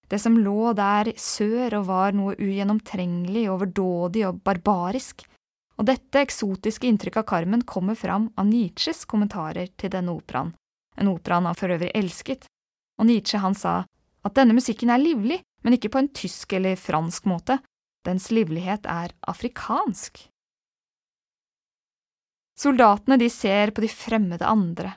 det 0.08 0.20
som 0.20 0.36
lå 0.38 0.72
der 0.76 1.14
sør 1.20 1.80
og 1.80 1.86
var 1.88 2.16
noe 2.16 2.36
ugjennomtrengelig, 2.36 3.46
overdådig 3.52 4.26
og 4.28 4.42
barbarisk, 4.44 5.28
Og 5.74 5.88
dette 5.88 6.20
eksotiske 6.22 6.86
inntrykket 6.86 7.24
av 7.24 7.26
Carmen 7.26 7.64
kommer 7.66 7.96
fram 7.98 8.28
av 8.38 8.46
Nietzsches 8.46 9.00
kommentarer 9.10 9.72
til 9.74 9.90
denne 9.90 10.12
operaen, 10.14 10.52
en 10.94 11.08
opera 11.10 11.40
han 11.40 11.56
for 11.58 11.74
øvrig 11.74 11.90
elsket, 11.98 12.46
og 12.98 13.08
Nietzsche 13.08 13.40
han 13.42 13.56
sa 13.58 13.82
at 14.24 14.36
denne 14.36 14.56
musikken 14.56 14.92
er 14.92 15.02
livlig, 15.02 15.40
men 15.64 15.76
ikke 15.76 15.90
på 15.92 16.00
en 16.00 16.10
tysk 16.14 16.52
eller 16.56 16.78
fransk 16.80 17.26
måte, 17.28 17.58
dens 18.04 18.30
livlighet 18.30 18.86
er 18.88 19.14
afrikansk. 19.28 20.26
Soldatene 22.54 23.18
de 23.18 23.28
ser 23.32 23.72
på 23.74 23.82
de 23.82 23.90
fremmede 23.90 24.46
andre, 24.46 24.94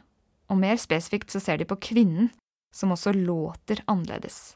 og 0.52 0.60
mer 0.62 0.78
spesifikt 0.80 1.34
så 1.34 1.42
ser 1.44 1.60
de 1.60 1.68
på 1.68 1.80
kvinnen, 1.90 2.30
som 2.72 2.94
også 2.94 3.16
låter 3.16 3.82
annerledes. 3.88 4.56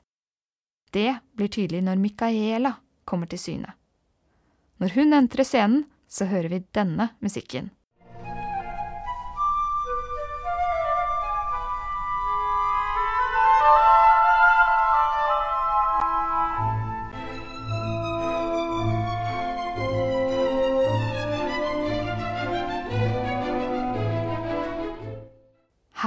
Det 0.91 1.15
blir 1.33 1.47
tydelig 1.47 1.81
når 1.87 1.99
Micaela 1.99 2.75
kommer 3.07 3.27
til 3.31 3.39
syne. 3.39 3.73
Når 4.77 4.95
hun 4.97 5.13
entrer 5.15 5.47
scenen, 5.47 5.85
så 6.11 6.27
hører 6.27 6.51
vi 6.51 6.65
denne 6.75 7.13
musikken. 7.23 7.71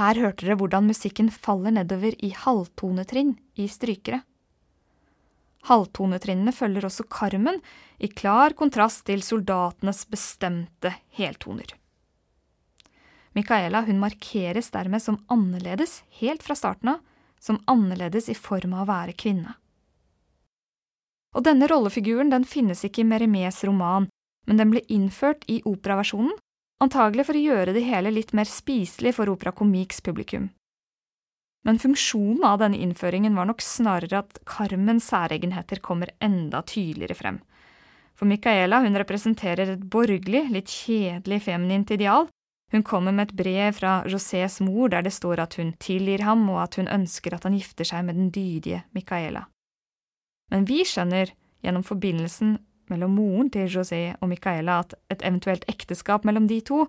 Her 0.05 0.19
hørte 0.21 0.45
dere 0.45 0.57
hvordan 0.59 0.85
musikken 0.85 1.31
faller 1.33 1.73
nedover 1.73 2.13
i 2.21 2.29
halvtonetrinn 2.37 3.31
i 3.57 3.65
strykere. 3.71 4.19
Halvtonetrinnene 5.65 6.53
følger 6.53 6.85
også 6.85 7.07
karmen, 7.09 7.57
i 7.97 8.11
klar 8.11 8.53
kontrast 8.53 9.05
til 9.07 9.23
soldatenes 9.25 10.03
bestemte 10.11 10.91
heltoner. 11.17 11.73
Micaela 13.33 13.81
hun 13.87 13.97
markeres 14.03 14.69
dermed 14.75 15.01
som 15.01 15.17
annerledes 15.31 16.03
helt 16.21 16.45
fra 16.45 16.53
starten 16.59 16.93
av, 16.93 17.01
som 17.41 17.57
annerledes 17.65 18.29
i 18.29 18.37
form 18.37 18.75
av 18.77 18.85
å 18.85 18.91
være 18.91 19.17
kvinne. 19.17 19.57
Og 21.35 21.43
denne 21.49 21.67
rollefiguren 21.67 22.29
den 22.29 22.45
finnes 22.45 22.85
ikke 22.85 23.01
i 23.01 23.09
Meremes 23.09 23.63
roman, 23.65 24.05
men 24.45 24.61
den 24.61 24.69
ble 24.69 24.85
innført 24.85 25.49
i 25.49 25.63
operaversjonen 25.65 26.37
antagelig 26.83 27.27
for 27.27 27.37
å 27.37 27.43
gjøre 27.47 27.73
det 27.75 27.85
hele 27.87 28.11
litt 28.13 28.33
mer 28.35 28.49
spiselig 28.49 29.15
for 29.17 29.31
Opera 29.31 29.53
Comiques 29.55 30.01
publikum. 30.03 30.49
Men 31.65 31.79
funksjonen 31.81 32.43
av 32.45 32.59
denne 32.61 32.77
innføringen 32.77 33.35
var 33.35 33.47
nok 33.49 33.63
snarere 33.65 34.21
at 34.21 34.37
Carmens 34.45 35.07
særegenheter 35.09 35.81
kommer 35.81 36.11
enda 36.21 36.61
tydeligere 36.61 37.17
frem. 37.17 37.39
For 38.15 38.29
Micaela 38.29 38.83
hun 38.83 38.95
representerer 38.95 39.73
et 39.73 39.87
borgerlig, 39.91 40.45
litt 40.53 40.69
kjedelig 40.71 41.41
feminint 41.47 41.89
ideal. 41.91 42.29
Hun 42.71 42.83
kommer 42.85 43.15
med 43.15 43.29
et 43.31 43.37
brev 43.37 43.73
fra 43.79 43.95
Josés 44.09 44.59
mor 44.63 44.93
der 44.93 45.05
det 45.05 45.13
står 45.13 45.41
at 45.41 45.57
hun 45.59 45.73
tilgir 45.81 46.23
ham 46.25 46.45
og 46.53 46.61
at 46.63 46.77
hun 46.79 46.91
ønsker 46.91 47.35
at 47.35 47.45
han 47.47 47.57
gifter 47.57 47.87
seg 47.87 48.05
med 48.05 48.17
den 48.19 48.29
dydige 48.33 48.83
Micaela. 48.93 49.47
Men 50.53 50.69
vi 50.69 50.83
skjønner, 50.85 51.33
gjennom 51.65 51.83
forbindelsen 51.85 52.59
mellom 52.91 53.15
moren 53.17 53.49
til 53.53 53.69
José 53.71 54.01
og 54.19 54.29
Micaela 54.31 54.81
at 54.83 54.95
et 55.13 55.23
eventuelt 55.25 55.65
ekteskap 55.71 56.25
mellom 56.27 56.47
de 56.51 56.59
to 56.65 56.83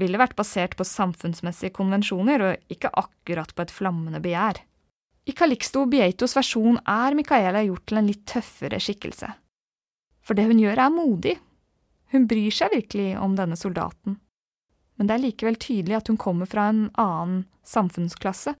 ville 0.00 0.20
vært 0.20 0.36
basert 0.36 0.76
på 0.76 0.84
samfunnsmessige 0.84 1.74
konvensjoner 1.76 2.44
og 2.44 2.72
ikke 2.72 2.92
akkurat 2.92 3.54
på 3.54 3.64
et 3.64 3.72
flammende 3.72 4.20
begjær. 4.24 4.60
I 5.26 5.34
Calixto 5.34 5.86
Bietos 5.90 6.36
versjon 6.36 6.78
er 6.86 7.16
Micaela 7.18 7.64
gjort 7.66 7.86
til 7.88 7.98
en 7.98 8.10
litt 8.10 8.22
tøffere 8.30 8.78
skikkelse. 8.82 9.32
For 10.22 10.38
det 10.38 10.46
hun 10.46 10.60
gjør, 10.60 10.78
er 10.78 10.92
modig. 10.92 11.34
Hun 12.14 12.28
bryr 12.30 12.54
seg 12.54 12.74
virkelig 12.74 13.16
om 13.18 13.34
denne 13.38 13.58
soldaten. 13.58 14.20
Men 14.96 15.08
det 15.08 15.16
er 15.16 15.24
likevel 15.24 15.58
tydelig 15.60 15.98
at 15.98 16.08
hun 16.10 16.20
kommer 16.20 16.48
fra 16.50 16.68
en 16.70 16.86
annen 16.94 17.42
samfunnsklasse. 17.66 18.54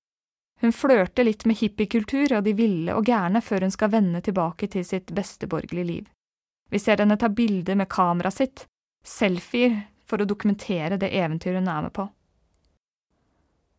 Hun 0.60 0.72
flørter 0.72 1.26
litt 1.26 1.44
med 1.46 1.58
hippiekultur 1.60 2.32
og 2.38 2.44
de 2.46 2.54
ville 2.56 2.94
og 2.96 3.06
gærne 3.06 3.42
før 3.44 3.66
hun 3.66 3.74
skal 3.74 3.92
vende 3.92 4.22
tilbake 4.24 4.68
til 4.72 4.84
sitt 4.88 5.12
besteborgerlige 5.14 5.88
liv. 5.90 6.04
Vi 6.70 6.80
ser 6.82 6.98
henne 7.02 7.16
ta 7.20 7.28
bilder 7.28 7.78
med 7.78 7.90
kameraet 7.92 8.40
sitt, 8.40 8.64
selfier, 9.06 9.84
for 10.06 10.22
å 10.22 10.28
dokumentere 10.28 10.98
det 11.02 11.10
eventyret 11.18 11.58
hun 11.58 11.70
er 11.70 11.82
med 11.86 11.94
på. 11.94 12.06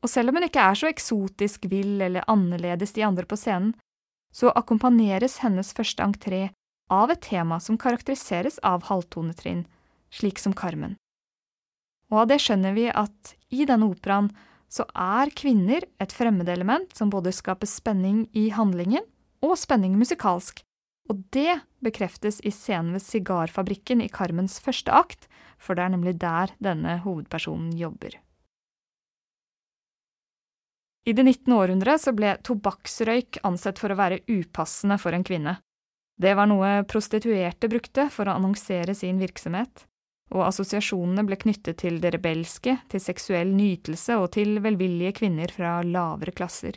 Og 0.03 0.11
selv 0.11 0.29
om 0.29 0.37
hun 0.37 0.45
ikke 0.47 0.63
er 0.63 0.77
så 0.77 0.89
eksotisk 0.89 1.69
vill 1.71 2.01
eller 2.03 2.27
annerledes 2.31 2.93
de 2.95 3.05
andre 3.07 3.25
på 3.27 3.39
scenen, 3.39 3.73
så 4.35 4.51
akkompagneres 4.59 5.39
hennes 5.41 5.71
første 5.73 6.03
entré 6.03 6.49
av 6.91 7.11
et 7.11 7.23
tema 7.23 7.59
som 7.63 7.79
karakteriseres 7.79 8.59
av 8.63 8.85
halvtonetrinn, 8.87 9.65
slik 10.11 10.39
som 10.39 10.53
Carmen. 10.55 10.95
Og 12.11 12.23
av 12.23 12.29
det 12.31 12.39
skjønner 12.43 12.75
vi 12.75 12.87
at 12.91 13.33
i 13.51 13.65
denne 13.67 13.89
operaen 13.89 14.29
så 14.71 14.83
er 14.91 15.31
kvinner 15.35 15.83
et 16.03 16.13
fremmedelement 16.13 16.91
som 16.95 17.11
både 17.11 17.33
skaper 17.35 17.67
spenning 17.67 18.25
i 18.35 18.49
handlingen 18.55 19.03
og 19.43 19.55
spenning 19.59 19.95
musikalsk, 19.99 20.61
og 21.07 21.23
det 21.35 21.59
bekreftes 21.83 22.39
i 22.43 22.51
scenen 22.51 22.95
ved 22.95 23.03
sigarfabrikken 23.03 24.03
i 24.03 24.09
Carmens 24.11 24.59
første 24.63 24.93
akt, 24.93 25.27
for 25.57 25.77
det 25.77 25.85
er 25.85 25.93
nemlig 25.95 26.15
der 26.21 26.53
denne 26.63 26.99
hovedpersonen 27.03 27.73
jobber. 27.77 28.17
I 31.07 31.13
det 31.15 31.23
19. 31.23 31.53
århundre 31.55 31.95
så 32.03 32.11
ble 32.11 32.33
tobakksrøyk 32.43 33.39
ansett 33.47 33.79
for 33.79 33.93
å 33.93 33.99
være 33.99 34.19
upassende 34.27 34.97
for 34.99 35.15
en 35.15 35.23
kvinne. 35.23 35.53
Det 36.19 36.33
var 36.35 36.49
noe 36.49 36.81
prostituerte 36.89 37.69
brukte 37.71 38.09
for 38.11 38.27
å 38.27 38.35
annonsere 38.35 38.95
sin 38.97 39.21
virksomhet, 39.21 39.85
og 40.35 40.43
assosiasjonene 40.49 41.23
ble 41.23 41.37
knyttet 41.39 41.79
til 41.79 42.01
det 42.03 42.11
rebelske, 42.17 42.75
til 42.91 42.99
seksuell 42.99 43.53
nytelse 43.55 44.17
og 44.19 44.33
til 44.35 44.57
velvillige 44.65 45.13
kvinner 45.21 45.53
fra 45.53 45.77
lavere 45.85 46.33
klasser. 46.35 46.75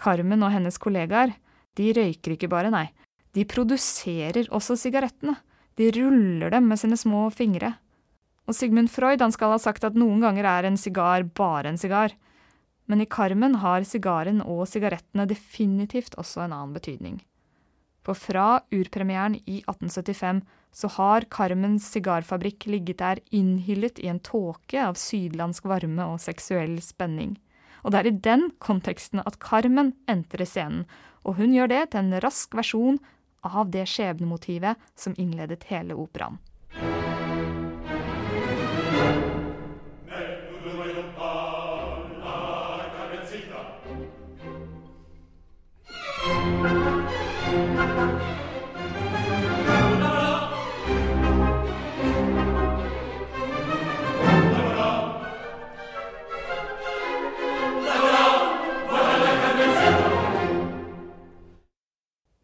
Carmen 0.00 0.42
og 0.42 0.50
hennes 0.56 0.80
kollegaer 0.80 1.36
de 1.78 1.92
røyker 1.96 2.34
ikke 2.34 2.50
bare, 2.50 2.72
nei, 2.72 2.88
de 3.36 3.46
produserer 3.46 4.48
også 4.50 4.76
sigarettene, 4.78 5.36
de 5.78 5.90
ruller 5.96 6.50
dem 6.52 6.66
med 6.70 6.80
sine 6.80 6.98
små 6.98 7.28
fingre. 7.34 7.76
Og 8.50 8.56
Sigmund 8.56 8.90
Freud 8.90 9.22
han 9.22 9.32
skal 9.34 9.54
ha 9.54 9.60
sagt 9.62 9.84
at 9.86 9.98
noen 9.98 10.22
ganger 10.24 10.48
er 10.48 10.66
en 10.66 10.78
sigar 10.80 11.24
bare 11.38 11.70
en 11.70 11.78
sigar, 11.80 12.16
men 12.90 13.04
i 13.04 13.06
Carmen 13.06 13.60
har 13.62 13.86
sigaren 13.86 14.40
og 14.42 14.64
sigarettene 14.66 15.28
definitivt 15.30 16.16
også 16.18 16.42
en 16.44 16.56
annen 16.56 16.74
betydning. 16.74 17.20
For 18.02 18.18
fra 18.18 18.62
urpremieren 18.74 19.36
i 19.44 19.60
1875 19.60 20.40
så 20.80 20.90
har 20.96 21.26
Carmens 21.30 21.86
sigarfabrikk 21.92 22.66
ligget 22.70 22.98
der 23.02 23.20
innhyllet 23.30 24.00
i 24.02 24.08
en 24.10 24.20
tåke 24.24 24.80
av 24.82 24.98
sydlandsk 24.98 25.68
varme 25.70 26.06
og 26.10 26.18
seksuell 26.22 26.78
spenning. 26.82 27.36
Og 27.84 27.92
det 27.92 28.00
er 28.00 28.10
i 28.10 28.18
den 28.28 28.50
konteksten 28.62 29.22
at 29.24 29.38
Carmen 29.42 29.94
entrer 30.10 30.48
scenen, 30.48 30.84
og 31.24 31.36
hun 31.40 31.54
gjør 31.54 31.70
det 31.72 31.82
til 31.92 32.04
en 32.04 32.20
rask 32.24 32.54
versjon 32.56 33.00
av 33.46 33.72
det 33.72 33.86
skjebnemotivet 33.88 34.80
som 34.98 35.16
innledet 35.20 35.66
hele 35.70 35.96
operaen. 35.96 36.38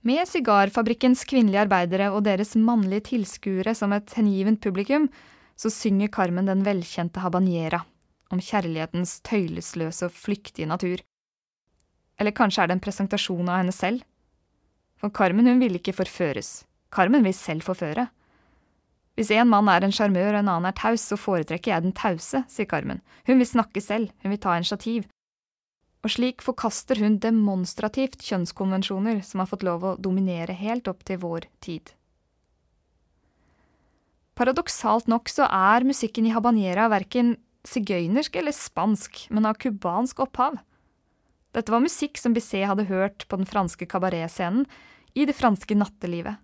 Med 0.06 0.22
sigarfabrikkens 0.30 1.24
kvinnelige 1.26 1.64
arbeidere 1.64 2.12
og 2.14 2.20
deres 2.28 2.52
mannlige 2.54 3.08
tilskuere 3.08 3.72
som 3.74 3.90
et 3.96 4.12
hengivent 4.14 4.60
publikum, 4.62 5.08
så 5.58 5.70
synger 5.72 6.12
Carmen 6.14 6.46
den 6.46 6.62
velkjente 6.62 7.24
habanera, 7.24 7.80
om 8.30 8.38
kjærlighetens 8.38 9.16
tøylesløse 9.26 10.06
og 10.06 10.14
flyktige 10.14 10.68
natur. 10.70 11.02
Eller 12.20 12.36
kanskje 12.36 12.62
er 12.62 12.70
det 12.70 12.76
en 12.76 12.84
presentasjon 12.84 13.50
av 13.50 13.58
henne 13.64 13.74
selv? 13.74 14.04
For 15.00 15.10
Carmen 15.10 15.50
hun 15.50 15.58
vil 15.64 15.80
ikke 15.80 15.96
forføres. 15.96 16.62
Carmen 16.94 17.26
vil 17.26 17.34
selv 17.34 17.66
forføre. 17.66 18.06
Hvis 19.18 19.32
en 19.34 19.50
mann 19.50 19.66
er 19.72 19.82
en 19.82 19.96
sjarmør 19.96 20.36
og 20.36 20.42
en 20.44 20.52
annen 20.54 20.70
er 20.70 20.76
taus, 20.76 21.02
så 21.02 21.18
foretrekker 21.18 21.72
jeg 21.72 21.82
den 21.82 21.96
tause, 21.96 22.44
sier 22.52 22.70
Carmen. 22.70 23.02
Hun 23.26 23.42
vil 23.42 23.48
snakke 23.48 23.82
selv, 23.82 24.14
hun 24.22 24.30
vil 24.30 24.44
ta 24.44 24.54
initiativ, 24.54 25.10
og 26.06 26.12
slik 26.14 26.42
forkaster 26.44 27.00
hun 27.02 27.16
demonstrativt 27.18 28.20
kjønnskonvensjoner 28.22 29.24
som 29.26 29.42
har 29.42 29.48
fått 29.50 29.64
lov 29.66 29.82
å 29.82 29.96
dominere 29.98 30.54
helt 30.54 30.86
opp 30.86 31.02
til 31.08 31.18
vår 31.18 31.48
tid. 31.64 31.90
Paradoksalt 34.38 35.08
nok 35.10 35.32
så 35.32 35.48
er 35.50 35.86
musikken 35.88 36.28
i 36.28 36.34
habanera 36.36 36.86
verken 36.92 37.34
sigøynersk 37.66 38.36
eller 38.38 38.54
spansk, 38.54 39.24
men 39.34 39.48
av 39.50 39.58
cubansk 39.58 40.20
opphav. 40.22 40.60
Dette 41.56 41.72
var 41.74 41.82
musikk 41.82 42.20
som 42.20 42.36
Bizet 42.36 42.68
hadde 42.70 42.86
hørt 42.86 43.26
på 43.26 43.40
den 43.40 43.48
franske 43.48 43.88
kabaretscenen 43.90 44.68
i 45.16 45.26
det 45.26 45.34
franske 45.34 45.74
nattelivet. 45.74 46.38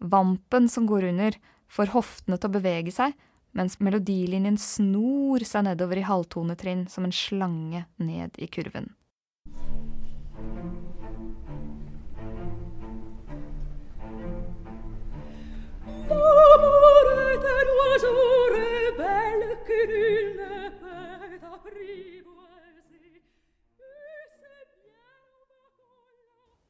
Vampen 0.00 0.70
som 0.72 0.86
går 0.88 1.10
under, 1.10 1.36
får 1.68 1.92
hoftene 1.92 2.38
til 2.40 2.48
å 2.48 2.56
bevege 2.56 2.94
seg, 2.94 3.12
mens 3.56 3.78
melodilinjen 3.80 4.58
snor 4.60 5.44
seg 5.48 5.64
nedover 5.70 6.00
i 6.00 6.06
halvtonetrinn 6.06 6.86
som 6.92 7.08
en 7.08 7.14
slange 7.14 7.86
ned 7.96 8.36
i 8.36 8.48
kurven. 8.52 8.92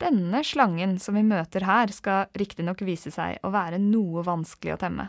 Denne 0.07 0.43
slangen 0.47 0.99
som 1.02 1.16
vi 1.19 1.23
møter 1.26 1.64
her, 1.66 1.90
skal 1.90 2.28
riktignok 2.38 2.85
vise 2.87 3.11
seg 3.11 3.40
å 3.43 3.50
være 3.50 3.81
noe 3.83 4.23
vanskelig 4.23 4.76
å 4.76 4.78
temme. 4.78 5.09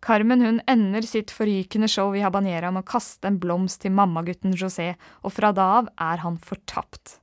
Carmen 0.00 0.42
hun 0.44 0.60
ender 0.70 1.02
sitt 1.02 1.32
forrykende 1.34 1.88
show 1.90 2.14
i 2.14 2.22
Habanera 2.22 2.70
med 2.70 2.84
å 2.84 2.90
kaste 2.90 3.26
en 3.28 3.38
blomst 3.42 3.82
til 3.82 3.94
mammagutten 3.94 4.54
José, 4.54 4.92
og 5.26 5.34
fra 5.34 5.50
da 5.52 5.66
av 5.80 5.88
er 5.98 6.22
han 6.22 6.38
fortapt. 6.38 7.18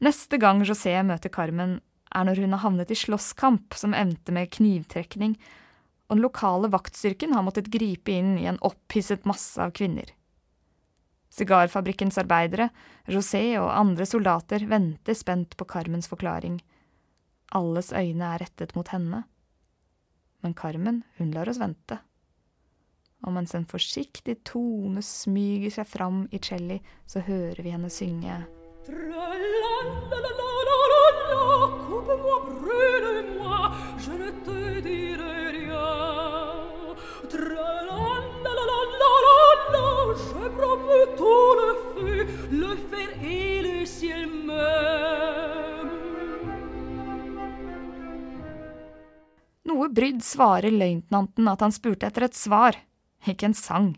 Neste 0.00 0.38
gang 0.40 0.62
José 0.64 0.94
møter 1.04 1.32
Carmen, 1.34 1.80
er 2.10 2.26
når 2.26 2.40
hun 2.42 2.54
har 2.54 2.64
havnet 2.64 2.90
i 2.90 2.98
slåsskamp 2.98 3.74
som 3.78 3.94
endte 3.94 4.32
med 4.34 4.50
knivtrekning, 4.54 5.36
og 6.08 6.16
den 6.16 6.24
lokale 6.24 6.70
vaktstyrken 6.72 7.34
har 7.36 7.44
måttet 7.46 7.70
gripe 7.70 8.14
inn 8.14 8.32
i 8.38 8.48
en 8.50 8.58
opphisset 8.66 9.26
masse 9.28 9.60
av 9.62 9.74
kvinner. 9.76 10.08
Sigarfabrikkens 11.30 12.18
arbeidere, 12.18 12.70
José 13.06 13.44
og 13.60 13.70
andre 13.70 14.06
soldater 14.08 14.64
venter 14.66 15.14
spent 15.14 15.54
på 15.58 15.66
Carmens 15.70 16.10
forklaring. 16.10 16.58
Alles 17.54 17.92
øyne 17.94 18.32
er 18.34 18.42
rettet 18.42 18.74
mot 18.74 18.90
henne. 18.90 19.22
Men 20.42 20.54
Carmen, 20.54 21.02
hun 21.18 21.34
lar 21.34 21.48
oss 21.48 21.60
vente. 21.60 21.98
Og 23.26 23.34
mens 23.36 23.52
en 23.54 23.68
forsiktig 23.68 24.38
tone 24.48 25.02
smyger 25.04 25.74
seg 25.74 25.88
fram 25.88 26.22
i 26.32 26.40
celli, 26.40 26.80
så 27.06 27.20
hører 27.26 27.60
vi 27.62 27.74
henne 27.74 27.92
synge. 27.92 28.40
je 40.20 40.48
prends 40.56 40.76
tout 41.16 41.54
le 41.60 41.68
feu, 41.94 42.26
le 42.50 42.76
fer 42.90 43.10
et 43.22 43.62
le 43.62 43.86
ciel 43.86 44.26
même. 44.26 45.29
Noe 49.70 49.86
brydd 49.94 50.22
svarer 50.26 50.74
løytnanten 50.74 51.46
at 51.46 51.60
han 51.62 51.70
spurte 51.70 52.08
etter 52.08 52.26
et 52.26 52.34
svar, 52.34 52.74
ikke 53.22 53.50
en 53.50 53.54
sang. 53.54 53.92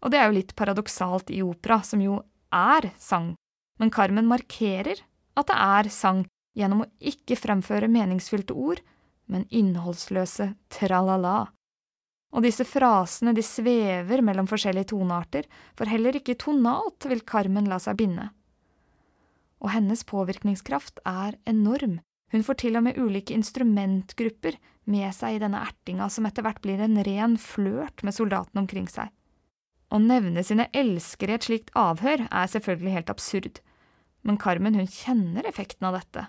Og 0.00 0.12
det 0.12 0.20
er 0.20 0.28
jo 0.28 0.36
litt 0.36 0.52
paradoksalt 0.56 1.32
i 1.34 1.40
opera, 1.42 1.80
som 1.82 2.02
jo 2.04 2.20
er 2.54 2.92
sang, 3.00 3.32
men 3.82 3.90
Carmen 3.90 4.28
markerer 4.30 5.02
at 5.34 5.48
det 5.50 5.56
er 5.58 5.90
sang 5.90 6.22
gjennom 6.58 6.84
å 6.84 6.90
ikke 7.02 7.38
fremføre 7.38 7.90
meningsfylte 7.90 8.54
ord, 8.54 8.82
men 9.30 9.48
innholdsløse 9.50 10.52
tralala. 10.70 11.50
Og 12.30 12.46
disse 12.46 12.66
frasene 12.66 13.34
de 13.34 13.42
svever 13.42 14.22
mellom 14.22 14.46
forskjellige 14.50 14.92
tonearter, 14.92 15.48
for 15.74 15.90
heller 15.90 16.18
ikke 16.18 16.38
tonalt 16.38 17.08
vil 17.10 17.24
Carmen 17.26 17.66
la 17.70 17.80
seg 17.82 17.98
binde. 17.98 18.28
Og 19.60 19.74
hennes 19.74 20.06
påvirkningskraft 20.06 21.02
er 21.02 21.34
enorm, 21.50 21.98
hun 22.30 22.44
får 22.46 22.60
til 22.62 22.78
og 22.78 22.86
med 22.86 22.98
ulike 22.98 23.34
instrumentgrupper 23.34 24.58
med 24.90 25.14
seg 25.14 25.36
i 25.36 25.40
denne 25.42 25.62
ertinga 25.66 26.08
som 26.10 26.26
etter 26.26 26.46
hvert 26.46 26.62
blir 26.64 26.82
en 26.82 27.00
ren 27.06 27.38
flørt 27.40 28.04
med 28.06 28.16
soldatene 28.16 28.64
omkring 28.64 28.88
seg. 28.90 29.10
Å 29.90 29.98
nevne 29.98 30.44
sine 30.46 30.68
elskere 30.76 31.34
i 31.34 31.40
et 31.40 31.48
slikt 31.48 31.72
avhør 31.78 32.26
er 32.28 32.52
selvfølgelig 32.52 32.96
helt 32.98 33.10
absurd, 33.10 33.62
men 34.22 34.38
Carmen 34.38 34.76
hun 34.78 34.86
kjenner 34.86 35.48
effekten 35.48 35.88
av 35.88 35.98
dette 35.98 36.28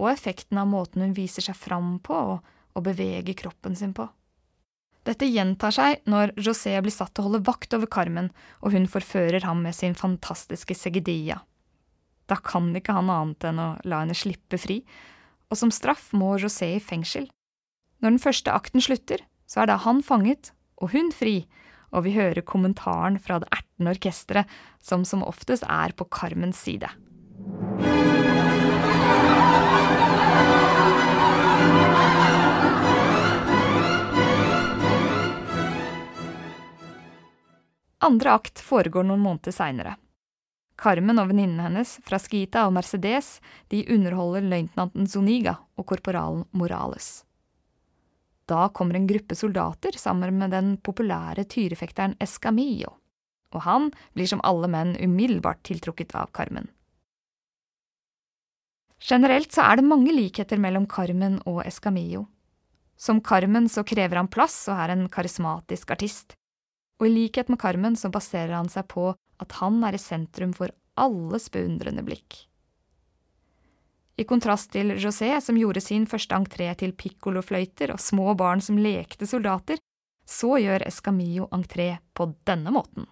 og 0.00 0.08
effekten 0.12 0.58
av 0.60 0.70
måten 0.70 1.04
hun 1.04 1.16
viser 1.16 1.44
seg 1.44 1.58
fram 1.58 1.98
på 2.04 2.16
og, 2.16 2.40
og 2.76 2.86
beveger 2.86 3.36
kroppen 3.38 3.76
sin 3.76 3.92
på. 3.96 4.06
Dette 5.06 5.28
gjentar 5.28 5.72
seg 5.74 6.02
når 6.10 6.34
José 6.40 6.74
blir 6.84 6.94
satt 6.94 7.14
til 7.16 7.24
å 7.24 7.30
holde 7.30 7.44
vakt 7.46 7.72
over 7.76 7.88
Carmen, 7.90 8.28
og 8.60 8.74
hun 8.76 8.88
forfører 8.90 9.46
ham 9.48 9.62
med 9.64 9.76
sin 9.76 9.96
fantastiske 9.96 10.76
segedia. 10.76 11.40
Da 12.28 12.36
kan 12.36 12.68
ikke 12.76 12.94
han 12.94 13.10
annet 13.10 13.48
enn 13.48 13.62
å 13.62 13.70
la 13.88 14.02
henne 14.04 14.16
slippe 14.16 14.60
fri, 14.60 14.82
og 15.50 15.58
som 15.58 15.72
straff 15.74 16.12
må 16.14 16.36
José 16.38 16.76
i 16.76 16.82
fengsel. 16.82 17.26
Når 18.00 18.14
den 18.14 18.22
første 18.22 18.54
akten 18.54 18.82
slutter, 18.82 19.22
så 19.50 19.64
er 19.64 19.72
da 19.72 19.80
han 19.82 20.00
fanget 20.06 20.52
og 20.80 20.94
hun 20.94 21.10
fri, 21.12 21.44
og 21.90 22.06
vi 22.06 22.14
hører 22.14 22.46
kommentaren 22.46 23.18
fra 23.20 23.40
det 23.42 23.50
ertende 23.52 23.92
orkesteret, 23.96 24.46
som 24.80 25.04
som 25.04 25.26
oftest 25.26 25.66
er 25.66 25.92
på 25.92 26.06
Carmens 26.08 26.62
side. 26.62 26.88
Andre 38.00 38.32
akt 38.32 38.62
foregår 38.64 39.04
noen 39.04 39.20
måneder 39.20 39.52
seinere. 39.52 39.98
Carmen 40.80 41.20
og 41.20 41.28
venninnen 41.28 41.60
hennes 41.60 41.98
Frasquita 42.06 42.64
og 42.64 42.72
Mercedes 42.72 43.34
de 43.72 43.82
underholder 43.92 44.46
løytnanten 44.48 45.08
Zuniga 45.10 45.58
og 45.76 45.86
korporalen 45.90 46.46
Morales. 46.56 47.26
Da 48.48 48.68
kommer 48.74 48.96
en 48.96 49.06
gruppe 49.06 49.36
soldater 49.36 49.98
sammen 50.00 50.38
med 50.40 50.54
den 50.56 50.72
populære 50.80 51.44
tyrefekteren 51.52 52.16
Escamillo, 52.18 52.94
og 53.54 53.64
han 53.66 53.90
blir 54.16 54.30
som 54.30 54.42
alle 54.42 54.70
menn 54.72 54.96
umiddelbart 54.96 55.62
tiltrukket 55.68 56.16
av 56.16 56.32
Carmen. 56.34 56.66
Generelt 59.00 59.52
så 59.52 59.68
er 59.68 59.78
det 59.78 59.88
mange 59.88 60.12
likheter 60.12 60.60
mellom 60.60 60.88
Carmen 60.90 61.38
og 61.46 61.62
Escamillo. 61.66 62.26
Som 63.00 63.22
Carmen 63.24 63.68
så 63.68 63.84
krever 63.84 64.18
han 64.20 64.28
plass 64.28 64.66
og 64.68 64.80
er 64.80 64.92
en 64.96 65.08
karismatisk 65.12 65.92
artist 65.94 66.36
og 67.00 67.08
i 67.08 67.14
likhet 67.14 67.48
med 67.48 67.58
Carmen 67.60 67.96
så 67.96 68.12
baserer 68.12 68.52
han 68.54 68.68
seg 68.68 68.86
på 68.92 69.10
at 69.40 69.58
han 69.60 69.82
er 69.86 69.96
i 69.96 70.02
sentrum 70.02 70.54
for 70.56 70.72
alles 71.00 71.48
beundrende 71.52 72.04
blikk. 72.06 72.44
I 74.20 74.26
kontrast 74.28 74.68
til 74.74 74.92
José, 75.00 75.32
som 75.40 75.56
gjorde 75.56 75.80
sin 75.80 76.04
første 76.08 76.36
entré 76.36 76.68
til 76.76 76.92
pikkolofløyter 76.92 77.94
og 77.94 78.02
små 78.04 78.34
barn 78.36 78.60
som 78.60 78.76
lekte 78.76 79.24
soldater, 79.28 79.80
så 80.28 80.58
gjør 80.60 80.84
Escamillo 80.86 81.48
entré 81.56 81.94
på 82.14 82.28
denne 82.46 82.74
måten. 82.74 83.08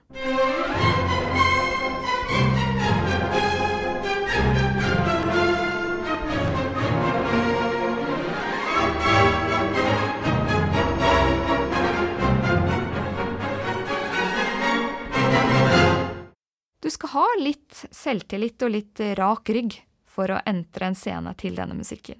Selvtillit 18.08 18.64
og 18.64 18.72
litt 18.72 19.02
rak 19.18 19.52
rygg 19.52 19.76
for 20.08 20.32
å 20.32 20.40
entre 20.48 20.88
en 20.88 20.96
scene 20.96 21.34
til 21.38 21.58
denne 21.58 21.76
musikken. 21.76 22.18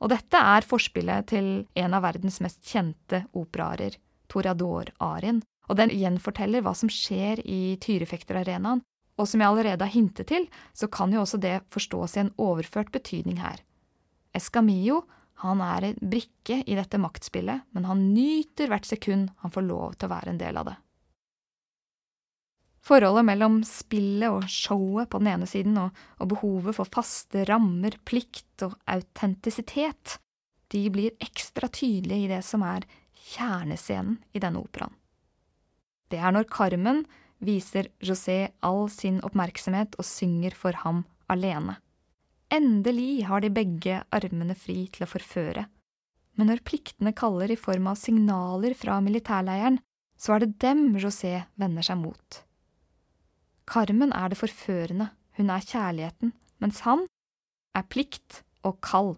Og 0.00 0.12
dette 0.12 0.38
er 0.38 0.64
forspillet 0.64 1.28
til 1.34 1.48
en 1.76 1.96
av 1.96 2.04
verdens 2.06 2.40
mest 2.40 2.62
kjente 2.64 3.24
operaer, 3.36 3.98
Toreador-arien, 4.30 5.42
og 5.68 5.78
den 5.78 5.92
gjenforteller 5.92 6.62
hva 6.64 6.72
som 6.78 6.90
skjer 6.90 7.42
i 7.44 7.76
Tyrefekterarenaen, 7.82 8.82
og 9.20 9.28
som 9.28 9.42
jeg 9.42 9.52
allerede 9.52 9.84
har 9.84 9.92
hintet 9.92 10.30
til, 10.30 10.46
så 10.72 10.88
kan 10.88 11.12
jo 11.12 11.24
også 11.24 11.40
det 11.42 11.58
forstås 11.74 12.16
i 12.16 12.22
en 12.22 12.32
overført 12.40 12.92
betydning 12.94 13.42
her. 13.42 13.60
Escamillo 14.32 15.02
han 15.42 15.60
er 15.64 15.90
en 15.90 15.98
brikke 16.12 16.60
i 16.64 16.76
dette 16.76 17.00
maktspillet, 17.00 17.66
men 17.74 17.88
han 17.88 18.06
nyter 18.14 18.70
hvert 18.70 18.88
sekund 18.88 19.34
han 19.42 19.52
får 19.52 19.66
lov 19.66 19.98
til 19.98 20.08
å 20.08 20.14
være 20.14 20.32
en 20.32 20.40
del 20.40 20.60
av 20.60 20.70
det. 20.70 20.76
Forholdet 22.86 23.26
mellom 23.28 23.60
spillet 23.66 24.32
og 24.32 24.46
showet 24.48 25.10
på 25.12 25.20
den 25.20 25.28
ene 25.34 25.48
siden 25.48 25.76
og, 25.82 25.96
og 26.18 26.30
behovet 26.32 26.76
for 26.78 26.88
faste 26.88 27.44
rammer, 27.48 27.98
plikt 28.08 28.64
og 28.64 28.78
autentisitet, 28.88 30.16
de 30.70 30.86
blir 30.92 31.16
ekstra 31.20 31.68
tydelige 31.68 32.24
i 32.24 32.30
det 32.30 32.40
som 32.46 32.64
er 32.64 32.86
kjernescenen 33.30 34.18
i 34.32 34.42
denne 34.42 34.62
operaen. 34.62 34.94
Det 36.10 36.18
er 36.18 36.32
når 36.34 36.48
Carmen 36.50 37.04
viser 37.44 37.90
José 38.02 38.50
all 38.66 38.88
sin 38.92 39.20
oppmerksomhet 39.26 39.94
og 39.98 40.06
synger 40.06 40.56
for 40.56 40.76
ham 40.82 41.04
alene. 41.30 41.76
Endelig 42.50 43.26
har 43.28 43.44
de 43.44 43.52
begge 43.54 44.00
armene 44.10 44.56
fri 44.58 44.88
til 44.90 45.06
å 45.06 45.10
forføre. 45.10 45.68
Men 46.34 46.50
når 46.50 46.64
pliktene 46.66 47.12
kaller 47.14 47.52
i 47.52 47.58
form 47.58 47.86
av 47.92 47.98
signaler 48.00 48.74
fra 48.78 48.98
militærleiren, 49.04 49.78
så 50.18 50.34
er 50.34 50.44
det 50.44 50.58
dem 50.62 50.96
José 50.98 51.44
vender 51.60 51.86
seg 51.86 52.00
mot. 52.00 52.40
Carmen 53.70 54.10
er 54.10 54.32
det 54.32 54.38
forførende, 54.40 55.12
hun 55.38 55.50
er 55.54 55.62
kjærligheten, 55.62 56.32
mens 56.58 56.80
han 56.82 57.04
er 57.78 57.86
plikt 57.86 58.42
og 58.66 58.80
kall. 58.82 59.16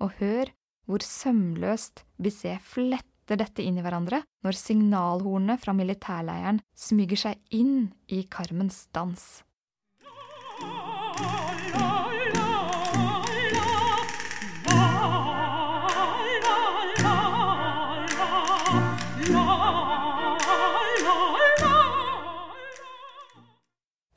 og 0.00 0.14
hør 0.16 0.48
hvor 0.88 1.02
sømløst 1.04 2.04
Bizet 2.16 2.62
fletter 2.64 3.36
dette 3.36 3.62
inn 3.62 3.76
i 3.76 3.82
hverandre 3.84 4.22
når 4.46 4.56
signalhornene 4.56 5.58
fra 5.60 5.74
militærleiren 5.76 6.62
smyger 6.72 7.20
seg 7.20 7.42
inn 7.52 7.90
i 8.08 8.22
Carmens 8.30 8.86
dans. 8.96 9.42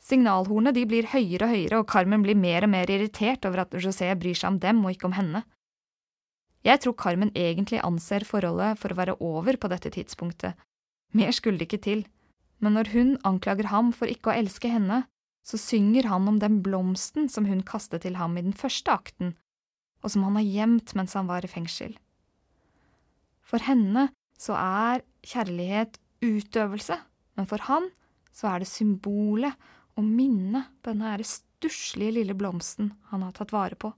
Signalhornene 0.04 0.74
de 0.76 0.84
blir 0.88 1.08
høyere 1.14 1.48
og 1.48 1.54
høyere, 1.54 1.80
og 1.80 1.88
Carmen 1.88 2.24
blir 2.26 2.36
mer 2.36 2.66
og 2.66 2.74
mer 2.74 2.90
irritert 2.92 3.46
over 3.48 3.64
at 3.64 3.76
José 3.80 4.10
bryr 4.20 4.36
seg 4.36 4.52
om 4.52 4.60
dem 4.60 4.82
og 4.84 4.92
ikke 4.92 5.08
om 5.08 5.16
henne. 5.16 5.44
Jeg 6.64 6.80
tror 6.84 6.96
Carmen 7.00 7.32
egentlig 7.36 7.80
anser 7.84 8.26
forholdet 8.28 8.80
for 8.80 8.92
å 8.92 9.00
være 9.00 9.16
over 9.24 9.60
på 9.60 9.72
dette 9.72 9.92
tidspunktet. 9.96 10.60
Mer 11.16 11.32
skulle 11.36 11.60
det 11.60 11.70
ikke 11.70 11.84
til, 11.84 12.04
men 12.64 12.76
når 12.78 12.92
hun 12.94 13.16
anklager 13.28 13.68
ham 13.72 13.92
for 13.96 14.12
ikke 14.12 14.32
å 14.32 14.38
elske 14.44 14.72
henne, 14.72 15.04
så 15.44 15.60
synger 15.60 16.08
han 16.08 16.28
om 16.32 16.40
den 16.40 16.62
blomsten 16.64 17.28
som 17.32 17.48
hun 17.48 17.64
kastet 17.68 18.06
til 18.06 18.16
ham 18.16 18.38
i 18.40 18.46
den 18.46 18.56
første 18.56 18.92
akten, 18.92 19.34
og 20.04 20.12
som 20.12 20.24
han 20.28 20.40
har 20.40 20.48
gjemt 20.48 20.96
mens 20.96 21.16
han 21.20 21.28
var 21.28 21.44
i 21.44 21.52
fengsel. 21.52 21.96
For 23.44 23.64
henne 23.64 24.10
så 24.40 24.56
er 24.60 25.04
kjærlighet 25.28 26.00
utøvelse, 26.24 26.98
men 27.36 27.48
for 27.48 27.68
han 27.68 27.92
så 28.34 28.50
er 28.54 28.64
det 28.64 28.72
symbolet 28.72 29.60
og 29.98 30.06
minne 30.06 30.66
denne 30.86 31.12
her 31.12 31.24
stusslige 31.28 32.18
lille 32.20 32.36
blomsten 32.38 32.94
han 33.12 33.26
har 33.26 33.36
tatt 33.38 33.54
vare 33.54 33.78
på. 33.80 33.94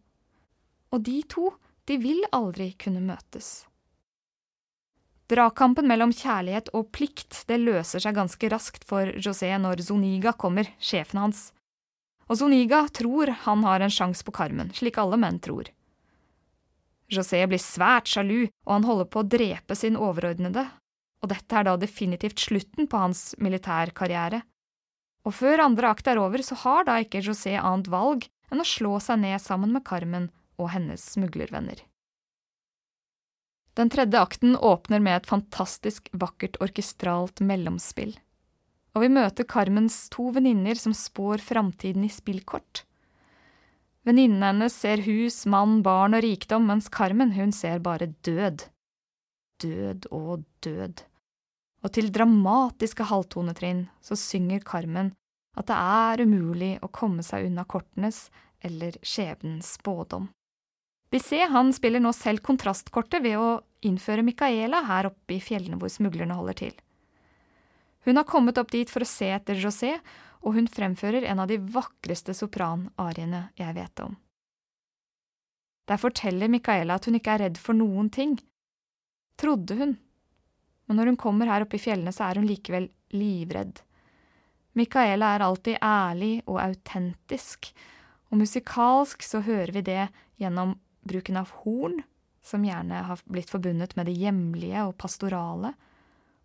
Og 0.94 1.02
de 1.04 1.22
to, 1.30 1.52
de 1.86 1.98
vil 2.02 2.24
aldri 2.36 2.74
kunne 2.82 3.04
møtes. 3.04 3.66
Dragkampen 5.32 5.88
mellom 5.90 6.12
kjærlighet 6.14 6.70
og 6.78 6.92
plikt 6.94 7.40
det 7.50 7.58
løser 7.58 8.04
seg 8.04 8.18
ganske 8.18 8.50
raskt 8.54 8.86
for 8.86 9.10
José 9.18 9.50
når 9.58 9.82
Zoniga 9.88 10.36
kommer, 10.38 10.70
sjefen 10.78 11.24
hans. 11.24 11.48
Og 12.30 12.38
Zoniga 12.38 12.84
tror 12.94 13.32
han 13.46 13.64
har 13.66 13.82
en 13.82 13.94
sjanse 13.94 14.26
på 14.26 14.34
karmen, 14.36 14.70
slik 14.74 15.00
alle 15.02 15.18
menn 15.22 15.40
tror. 15.42 15.72
José 17.10 17.42
blir 17.50 17.62
svært 17.62 18.10
sjalu, 18.10 18.48
og 18.66 18.72
han 18.72 18.86
holder 18.86 19.10
på 19.10 19.22
å 19.22 19.30
drepe 19.30 19.78
sin 19.78 19.98
overordnede, 19.98 20.66
og 21.22 21.32
dette 21.34 21.58
er 21.58 21.68
da 21.68 21.76
definitivt 21.78 22.42
slutten 22.42 22.90
på 22.90 23.02
hans 23.02 23.34
militærkarriere. 23.42 24.42
Og 25.26 25.34
før 25.34 25.64
andre 25.64 25.90
akt 25.90 26.08
er 26.08 26.22
over, 26.22 26.42
så 26.46 26.58
har 26.62 26.86
da 26.86 27.00
ikke 27.02 27.24
José 27.26 27.56
annet 27.58 27.90
valg 27.90 28.28
enn 28.54 28.62
å 28.62 28.68
slå 28.68 29.00
seg 29.02 29.24
ned 29.24 29.42
sammen 29.42 29.74
med 29.74 29.86
Carmen 29.88 30.30
og 30.62 30.70
hennes 30.76 31.02
smuglervenner. 31.16 31.82
Den 33.76 33.90
tredje 33.92 34.22
akten 34.22 34.54
åpner 34.56 35.02
med 35.04 35.18
et 35.18 35.28
fantastisk 35.28 36.08
vakkert 36.16 36.60
orkestralt 36.64 37.42
mellomspill. 37.44 38.14
Og 38.96 39.04
vi 39.04 39.10
møter 39.12 39.48
Carmens 39.50 40.06
to 40.14 40.30
venninner 40.32 40.80
som 40.80 40.94
spår 40.96 41.44
framtiden 41.44 42.06
i 42.08 42.12
spillkort. 42.14 42.86
Venninnene 44.08 44.54
hennes 44.54 44.78
ser 44.78 45.02
hus, 45.04 45.42
mann, 45.50 45.82
barn 45.84 46.16
og 46.16 46.24
rikdom, 46.24 46.70
mens 46.70 46.88
Carmen, 46.94 47.34
hun 47.36 47.52
ser 47.52 47.82
bare 47.84 48.14
død. 48.24 48.70
Død 49.66 50.08
og 50.14 50.46
død 50.64 51.04
og 51.86 51.94
til 51.94 52.10
dramatiske 52.14 53.06
halvtonetrinn 53.06 53.86
så 54.04 54.18
synger 54.18 54.64
Carmen 54.66 55.14
at 55.56 55.70
det 55.70 55.78
er 55.78 56.24
umulig 56.26 56.72
å 56.84 56.90
komme 56.92 57.24
seg 57.24 57.46
unna 57.48 57.64
kortenes 57.70 58.26
eller 58.66 58.98
skjebnens 59.06 59.76
spådom. 59.78 60.28
Bizet 61.14 61.52
han 61.54 61.70
spiller 61.74 62.02
nå 62.02 62.12
selv 62.18 62.42
kontrastkortet 62.44 63.22
ved 63.24 63.38
å 63.40 63.50
innføre 63.86 64.26
Micaela 64.26 64.82
her 64.90 65.12
oppe 65.12 65.38
i 65.38 65.44
fjellene 65.44 65.78
hvor 65.80 65.94
smuglerne 65.94 66.36
holder 66.36 66.58
til. 66.66 66.74
Hun 68.06 68.18
har 68.20 68.28
kommet 68.28 68.58
opp 68.58 68.74
dit 68.74 68.90
for 68.90 69.06
å 69.06 69.10
se 69.10 69.30
etter 69.34 69.58
José, 69.62 69.96
og 70.46 70.58
hun 70.58 70.68
fremfører 70.70 71.26
en 71.26 71.42
av 71.42 71.50
de 71.50 71.58
vakreste 71.58 72.36
sopranariene 72.38 73.48
jeg 73.58 73.78
vet 73.78 74.02
om. 74.04 74.18
Der 75.90 76.02
forteller 76.02 76.50
Micaela 76.50 76.98
at 76.98 77.08
hun 77.08 77.18
ikke 77.18 77.38
er 77.38 77.46
redd 77.46 77.62
for 77.62 77.78
noen 77.78 78.12
ting. 78.14 78.36
Trodde 79.42 79.78
hun, 79.78 79.96
men 80.86 81.00
når 81.00 81.12
hun 81.12 81.20
kommer 81.20 81.50
her 81.50 81.66
oppe 81.66 81.80
i 81.80 81.82
fjellene, 81.82 82.14
så 82.14 82.28
er 82.28 82.40
hun 82.40 82.48
likevel 82.50 82.88
livredd. 83.16 83.82
Micaela 84.76 85.32
er 85.36 85.46
alltid 85.46 85.80
ærlig 85.82 86.34
og 86.46 86.60
autentisk, 86.62 87.72
og 88.30 88.42
musikalsk 88.42 89.24
så 89.24 89.42
hører 89.46 89.72
vi 89.78 89.86
det 89.88 90.02
gjennom 90.42 90.76
bruken 91.08 91.40
av 91.40 91.54
horn, 91.62 92.02
som 92.46 92.66
gjerne 92.66 93.06
har 93.08 93.22
blitt 93.26 93.50
forbundet 93.50 93.96
med 93.98 94.10
det 94.10 94.18
hjemlige 94.20 94.84
og 94.86 94.98
pastorale, 95.02 95.72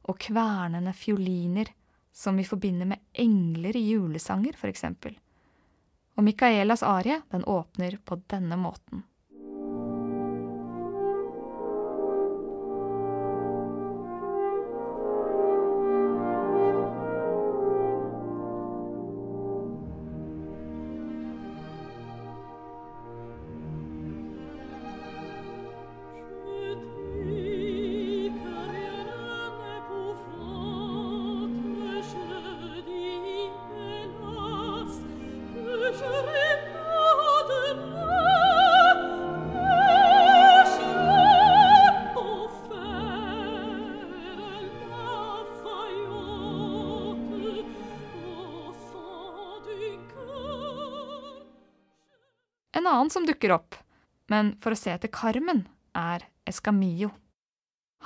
og 0.09 0.17
kvernende 0.23 0.95
fioliner, 0.97 1.69
som 2.13 2.39
vi 2.39 2.47
forbinder 2.47 2.89
med 2.89 3.03
engler 3.13 3.77
i 3.77 3.85
julesanger, 3.91 4.57
for 4.57 4.71
eksempel. 4.71 5.19
Og 6.17 6.25
Micaelas 6.25 6.83
arie, 6.83 7.21
den 7.31 7.45
åpner 7.45 7.99
på 8.05 8.21
denne 8.31 8.57
måten. 8.61 9.05
Annen 53.11 53.27
som 53.27 53.27
dukker 53.27 53.53
opp, 53.53 53.75
men 54.31 54.55
for 54.63 54.73
å 54.73 54.79
se 54.79 54.93
etter 54.93 55.11
Carmen, 55.11 55.67
er 55.95 56.23
Escamillo. 56.47 57.11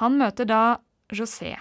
Han 0.01 0.17
møter 0.17 0.47
da 0.47 0.81
José, 1.12 1.59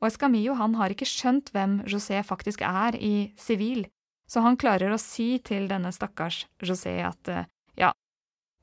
og 0.00 0.08
Escamillo 0.08 0.56
han 0.58 0.74
har 0.74 0.90
ikke 0.90 1.06
skjønt 1.06 1.52
hvem 1.54 1.84
José 1.86 2.22
faktisk 2.24 2.62
er 2.62 2.96
i 2.98 3.32
sivil, 3.38 3.86
så 4.26 4.42
han 4.42 4.58
klarer 4.58 4.90
å 4.90 4.98
si 4.98 5.38
til 5.38 5.68
denne 5.68 5.92
stakkars 5.92 6.46
José 6.60 6.98
at 7.06 7.28
eh, 7.28 7.46
ja, 7.78 7.92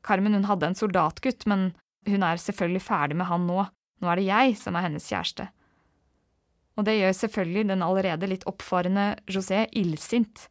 Carmen 0.04 0.36
hun 0.36 0.50
hadde 0.50 0.68
en 0.68 0.76
soldatgutt, 0.76 1.48
men 1.48 1.72
hun 2.06 2.24
er 2.24 2.36
selvfølgelig 2.36 2.84
ferdig 2.84 3.18
med 3.20 3.30
han 3.30 3.48
nå, 3.48 3.64
nå 4.02 4.12
er 4.12 4.20
det 4.20 4.28
jeg 4.28 4.60
som 4.60 4.76
er 4.76 4.90
hennes 4.90 5.08
kjæreste. 5.08 5.48
Og 6.76 6.86
det 6.88 7.00
gjør 7.00 7.16
selvfølgelig 7.16 7.70
den 7.72 7.84
allerede 7.84 8.28
litt 8.28 8.48
oppfarende 8.48 9.14
José 9.32 9.66
illsint, 9.72 10.50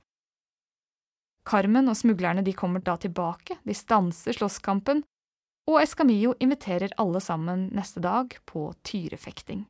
Carmen 1.48 1.88
og 1.88 1.96
smuglerne 1.96 2.44
de 2.44 2.52
kommer 2.56 2.82
da 2.84 2.98
tilbake, 3.00 3.56
de 3.64 3.76
stanser 3.76 4.37
slåsskampen, 4.37 5.02
og 5.68 5.80
Escamillo 5.82 6.34
inviterer 6.40 6.94
alle 7.00 7.20
sammen 7.24 7.68
neste 7.76 8.00
dag 8.04 8.34
på 8.48 8.70
tyrefekting. 8.88 9.66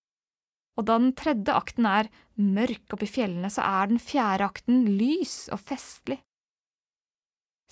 Og 0.78 0.86
da 0.86 0.98
den 1.00 1.14
tredje 1.18 1.54
akten 1.54 1.88
er 1.90 2.10
mørk 2.38 2.94
oppe 2.94 3.06
i 3.06 3.10
fjellene, 3.10 3.50
så 3.50 3.64
er 3.66 3.90
den 3.90 4.02
fjerde 4.02 4.46
akten 4.46 4.84
lys 4.98 5.48
og 5.54 5.62
festlig. 5.66 6.20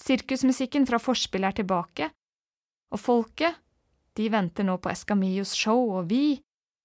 Sirkusmusikken 0.03 0.87
fra 0.89 0.99
forspillet 1.01 1.55
er 1.55 1.61
tilbake, 1.63 2.11
og 2.93 3.01
folket, 3.03 3.63
de 4.17 4.27
venter 4.33 4.67
nå 4.67 4.79
på 4.81 4.91
Escamillos 4.91 5.55
show, 5.55 5.93
og 5.99 6.11
vi, 6.11 6.39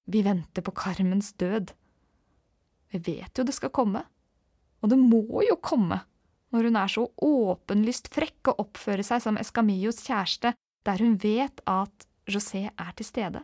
vi 0.06 0.22
venter 0.26 0.66
på 0.66 0.74
Carmens 0.78 1.32
død. 1.40 1.74
Vi 2.92 3.02
vet 3.06 3.38
jo 3.38 3.46
det 3.48 3.56
skal 3.56 3.74
komme, 3.74 4.04
og 4.82 4.92
det 4.92 5.00
må 5.00 5.42
jo 5.48 5.58
komme 5.64 6.02
når 6.52 6.68
hun 6.68 6.78
er 6.80 6.92
så 6.92 7.06
åpenlyst 7.24 8.12
frekk 8.12 8.52
og 8.52 8.66
oppfører 8.66 9.06
seg 9.08 9.24
som 9.24 9.40
Escamillos 9.40 10.02
kjæreste, 10.06 10.54
der 10.86 11.04
hun 11.04 11.16
vet 11.22 11.64
at 11.70 12.08
José 12.30 12.68
er 12.70 12.94
til 12.98 13.08
stede. 13.08 13.42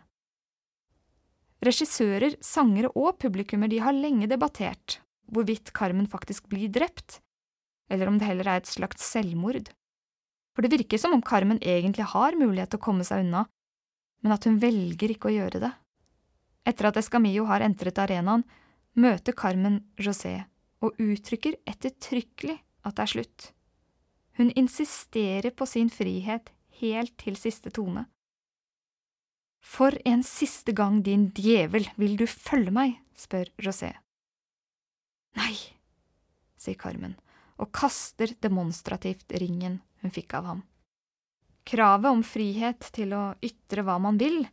Regissører, 1.64 2.36
sangere 2.44 2.92
og 2.94 3.18
publikummer 3.22 3.70
de 3.72 3.80
har 3.82 3.96
lenge 3.96 4.30
debattert 4.30 5.00
hvorvidt 5.28 5.74
Carmen 5.76 6.08
faktisk 6.08 6.46
blir 6.48 6.70
drept, 6.72 7.20
eller 7.92 8.08
om 8.08 8.20
det 8.20 8.30
heller 8.30 8.48
er 8.48 8.62
et 8.62 8.70
slags 8.70 9.04
selvmord. 9.04 9.72
For 10.56 10.64
det 10.64 10.72
virker 10.72 11.02
som 11.02 11.16
om 11.16 11.24
Carmen 11.24 11.60
egentlig 11.60 12.06
har 12.14 12.38
mulighet 12.40 12.72
til 12.72 12.80
å 12.80 12.86
komme 12.86 13.04
seg 13.08 13.26
unna, 13.26 13.44
men 14.24 14.34
at 14.34 14.48
hun 14.48 14.60
velger 14.62 15.14
ikke 15.14 15.30
å 15.30 15.36
gjøre 15.36 15.62
det. 15.66 15.74
Etter 16.68 16.90
at 16.90 17.00
Escamillo 17.00 17.46
har 17.48 17.64
entret 17.66 18.00
arenaen, 18.02 18.46
møter 18.98 19.36
Carmen 19.38 19.82
José 20.00 20.40
og 20.84 20.98
uttrykker 21.02 21.60
ettertrykkelig 21.68 22.58
at 22.86 22.98
det 22.98 23.06
er 23.06 23.14
slutt. 23.14 23.52
Hun 24.38 24.52
insisterer 24.54 25.50
på 25.52 25.66
sin 25.66 25.90
frihet 25.90 26.52
helt 26.82 27.16
til 27.18 27.38
siste 27.40 27.74
tone, 27.74 28.06
For 29.62 29.92
en 30.06 30.24
siste 30.24 30.72
gang, 30.72 31.02
din 31.04 31.32
djevel, 31.36 31.90
vil 31.98 32.16
du 32.18 32.28
følge 32.28 32.72
meg? 32.72 33.00
spør 33.18 33.50
José. 33.58 33.90
Nei, 35.36 35.56
sier 36.56 36.78
Carmen 36.78 37.18
og 37.58 37.72
kaster 37.74 38.32
demonstrativt 38.40 39.34
ringen 39.42 39.82
hun 40.02 40.14
fikk 40.14 40.36
av 40.38 40.46
ham. 40.46 40.62
Kravet 41.68 42.14
om 42.14 42.24
frihet 42.24 42.92
til 42.96 43.14
å 43.18 43.24
ytre 43.44 43.84
hva 43.84 43.98
man 44.00 44.20
vil 44.22 44.46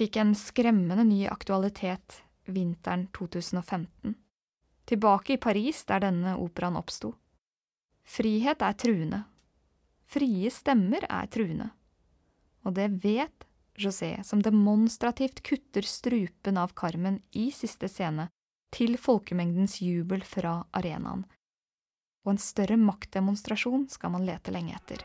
fikk 0.00 0.16
en 0.18 0.34
skremmende 0.34 1.04
ny 1.06 1.26
aktualitet 1.30 2.22
vinteren 2.48 3.06
2015, 3.14 4.14
tilbake 4.88 5.36
i 5.36 5.42
Paris 5.42 5.84
der 5.86 6.02
denne 6.06 6.36
operaen 6.40 6.78
oppsto. 6.80 7.12
Frihet 8.08 8.62
er 8.64 8.72
truende. 8.72 9.20
Frie 10.08 10.48
stemmer 10.50 11.04
er 11.04 11.26
truende. 11.28 11.68
Og 12.64 12.72
det 12.78 12.88
vet 13.04 13.44
José, 13.78 14.22
som 14.24 14.40
demonstrativt 14.42 15.42
kutter 15.44 15.84
strupen 15.84 16.56
av 16.56 16.72
Carmen 16.74 17.20
i 17.36 17.50
siste 17.52 17.88
scene, 17.92 18.30
til 18.72 18.96
folkemengdens 19.00 19.78
jubel 19.84 20.24
fra 20.24 20.62
arenaen. 20.76 21.26
Og 22.24 22.34
en 22.34 22.42
større 22.42 22.80
maktdemonstrasjon 22.80 23.86
skal 23.92 24.16
man 24.16 24.26
lete 24.28 24.52
lenge 24.56 24.76
etter. 24.76 25.04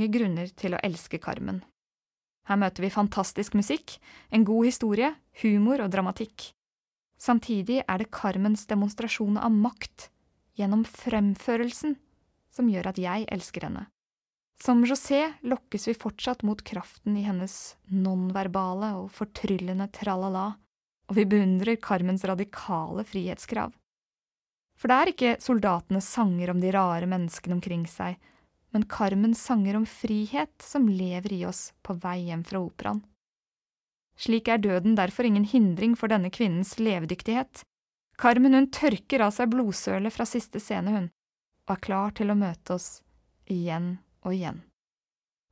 Mange 0.00 0.16
grunner 0.16 0.48
til 0.56 0.72
å 0.72 0.80
elske 0.80 1.18
Carmen. 1.20 1.60
Her 2.48 2.56
møter 2.56 2.82
vi 2.82 2.90
fantastisk 2.90 3.52
musikk, 3.54 3.98
en 4.32 4.46
god 4.48 4.64
historie, 4.64 5.12
humor 5.42 5.82
og 5.84 5.90
dramatikk. 5.92 6.54
Samtidig 7.20 7.82
er 7.84 7.98
det 8.00 8.10
Carmens 8.10 8.64
demonstrasjon 8.66 9.36
av 9.36 9.52
makt, 9.52 10.08
gjennom 10.56 10.86
fremførelsen, 10.88 11.98
som 12.50 12.70
gjør 12.72 12.88
at 12.88 12.98
jeg 12.98 13.28
elsker 13.28 13.66
henne. 13.68 13.84
Som 14.60 14.84
José 14.84 15.34
lokkes 15.44 15.86
vi 15.88 15.94
fortsatt 15.96 16.42
mot 16.42 16.60
kraften 16.64 17.16
i 17.16 17.26
hennes 17.26 17.76
nonverbale 17.92 18.94
og 19.02 19.12
fortryllende 19.12 19.90
tralala, 19.92 20.54
og 21.08 21.16
vi 21.16 21.28
beundrer 21.28 21.76
Carmens 21.76 22.24
radikale 22.24 23.04
frihetskrav. 23.04 23.76
For 24.80 24.88
det 24.88 24.96
er 24.96 25.12
ikke 25.12 25.38
soldatenes 25.44 26.08
sanger 26.08 26.54
om 26.54 26.60
de 26.60 26.72
rare 26.72 27.08
menneskene 27.08 27.58
omkring 27.58 27.84
seg, 27.88 28.16
men 28.70 28.86
Carmens 28.86 29.42
sanger 29.44 29.76
om 29.76 29.86
frihet 29.86 30.62
som 30.62 30.88
lever 30.88 31.32
i 31.32 31.44
oss 31.46 31.70
på 31.82 31.96
vei 32.02 32.18
hjem 32.28 32.44
fra 32.46 32.60
operaen. 32.62 33.02
Slik 34.20 34.50
er 34.52 34.60
døden 34.60 34.96
derfor 34.98 35.24
ingen 35.24 35.46
hindring 35.48 35.94
for 35.96 36.12
denne 36.12 36.30
kvinnens 36.30 36.74
levedyktighet. 36.78 37.62
Carmen 38.20 38.54
hun 38.54 38.68
tørker 38.68 39.24
av 39.24 39.32
seg 39.32 39.48
blodsølet 39.54 40.12
fra 40.12 40.26
siste 40.28 40.60
scene, 40.60 40.92
hun, 40.92 41.06
og 41.64 41.72
er 41.76 41.84
klar 41.86 42.12
til 42.16 42.30
å 42.30 42.36
møte 42.36 42.76
oss 42.76 43.00
igjen 43.48 43.94
og 44.20 44.34
igjen. 44.36 44.60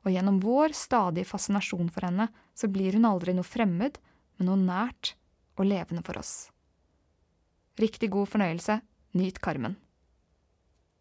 Og 0.05 0.13
gjennom 0.13 0.39
vår 0.45 0.77
stadige 0.77 1.27
fascinasjon 1.29 1.89
for 1.93 2.07
henne, 2.07 2.29
så 2.55 2.69
blir 2.69 2.95
hun 2.99 3.09
aldri 3.09 3.35
noe 3.35 3.47
fremmed, 3.47 3.97
men 4.37 4.51
noe 4.51 4.61
nært 4.61 5.15
og 5.59 5.67
levende 5.67 6.05
for 6.07 6.21
oss. 6.21 6.51
Riktig 7.81 8.13
god 8.13 8.29
fornøyelse, 8.31 8.81
nyt 9.19 9.41
Carmen. 9.43 9.79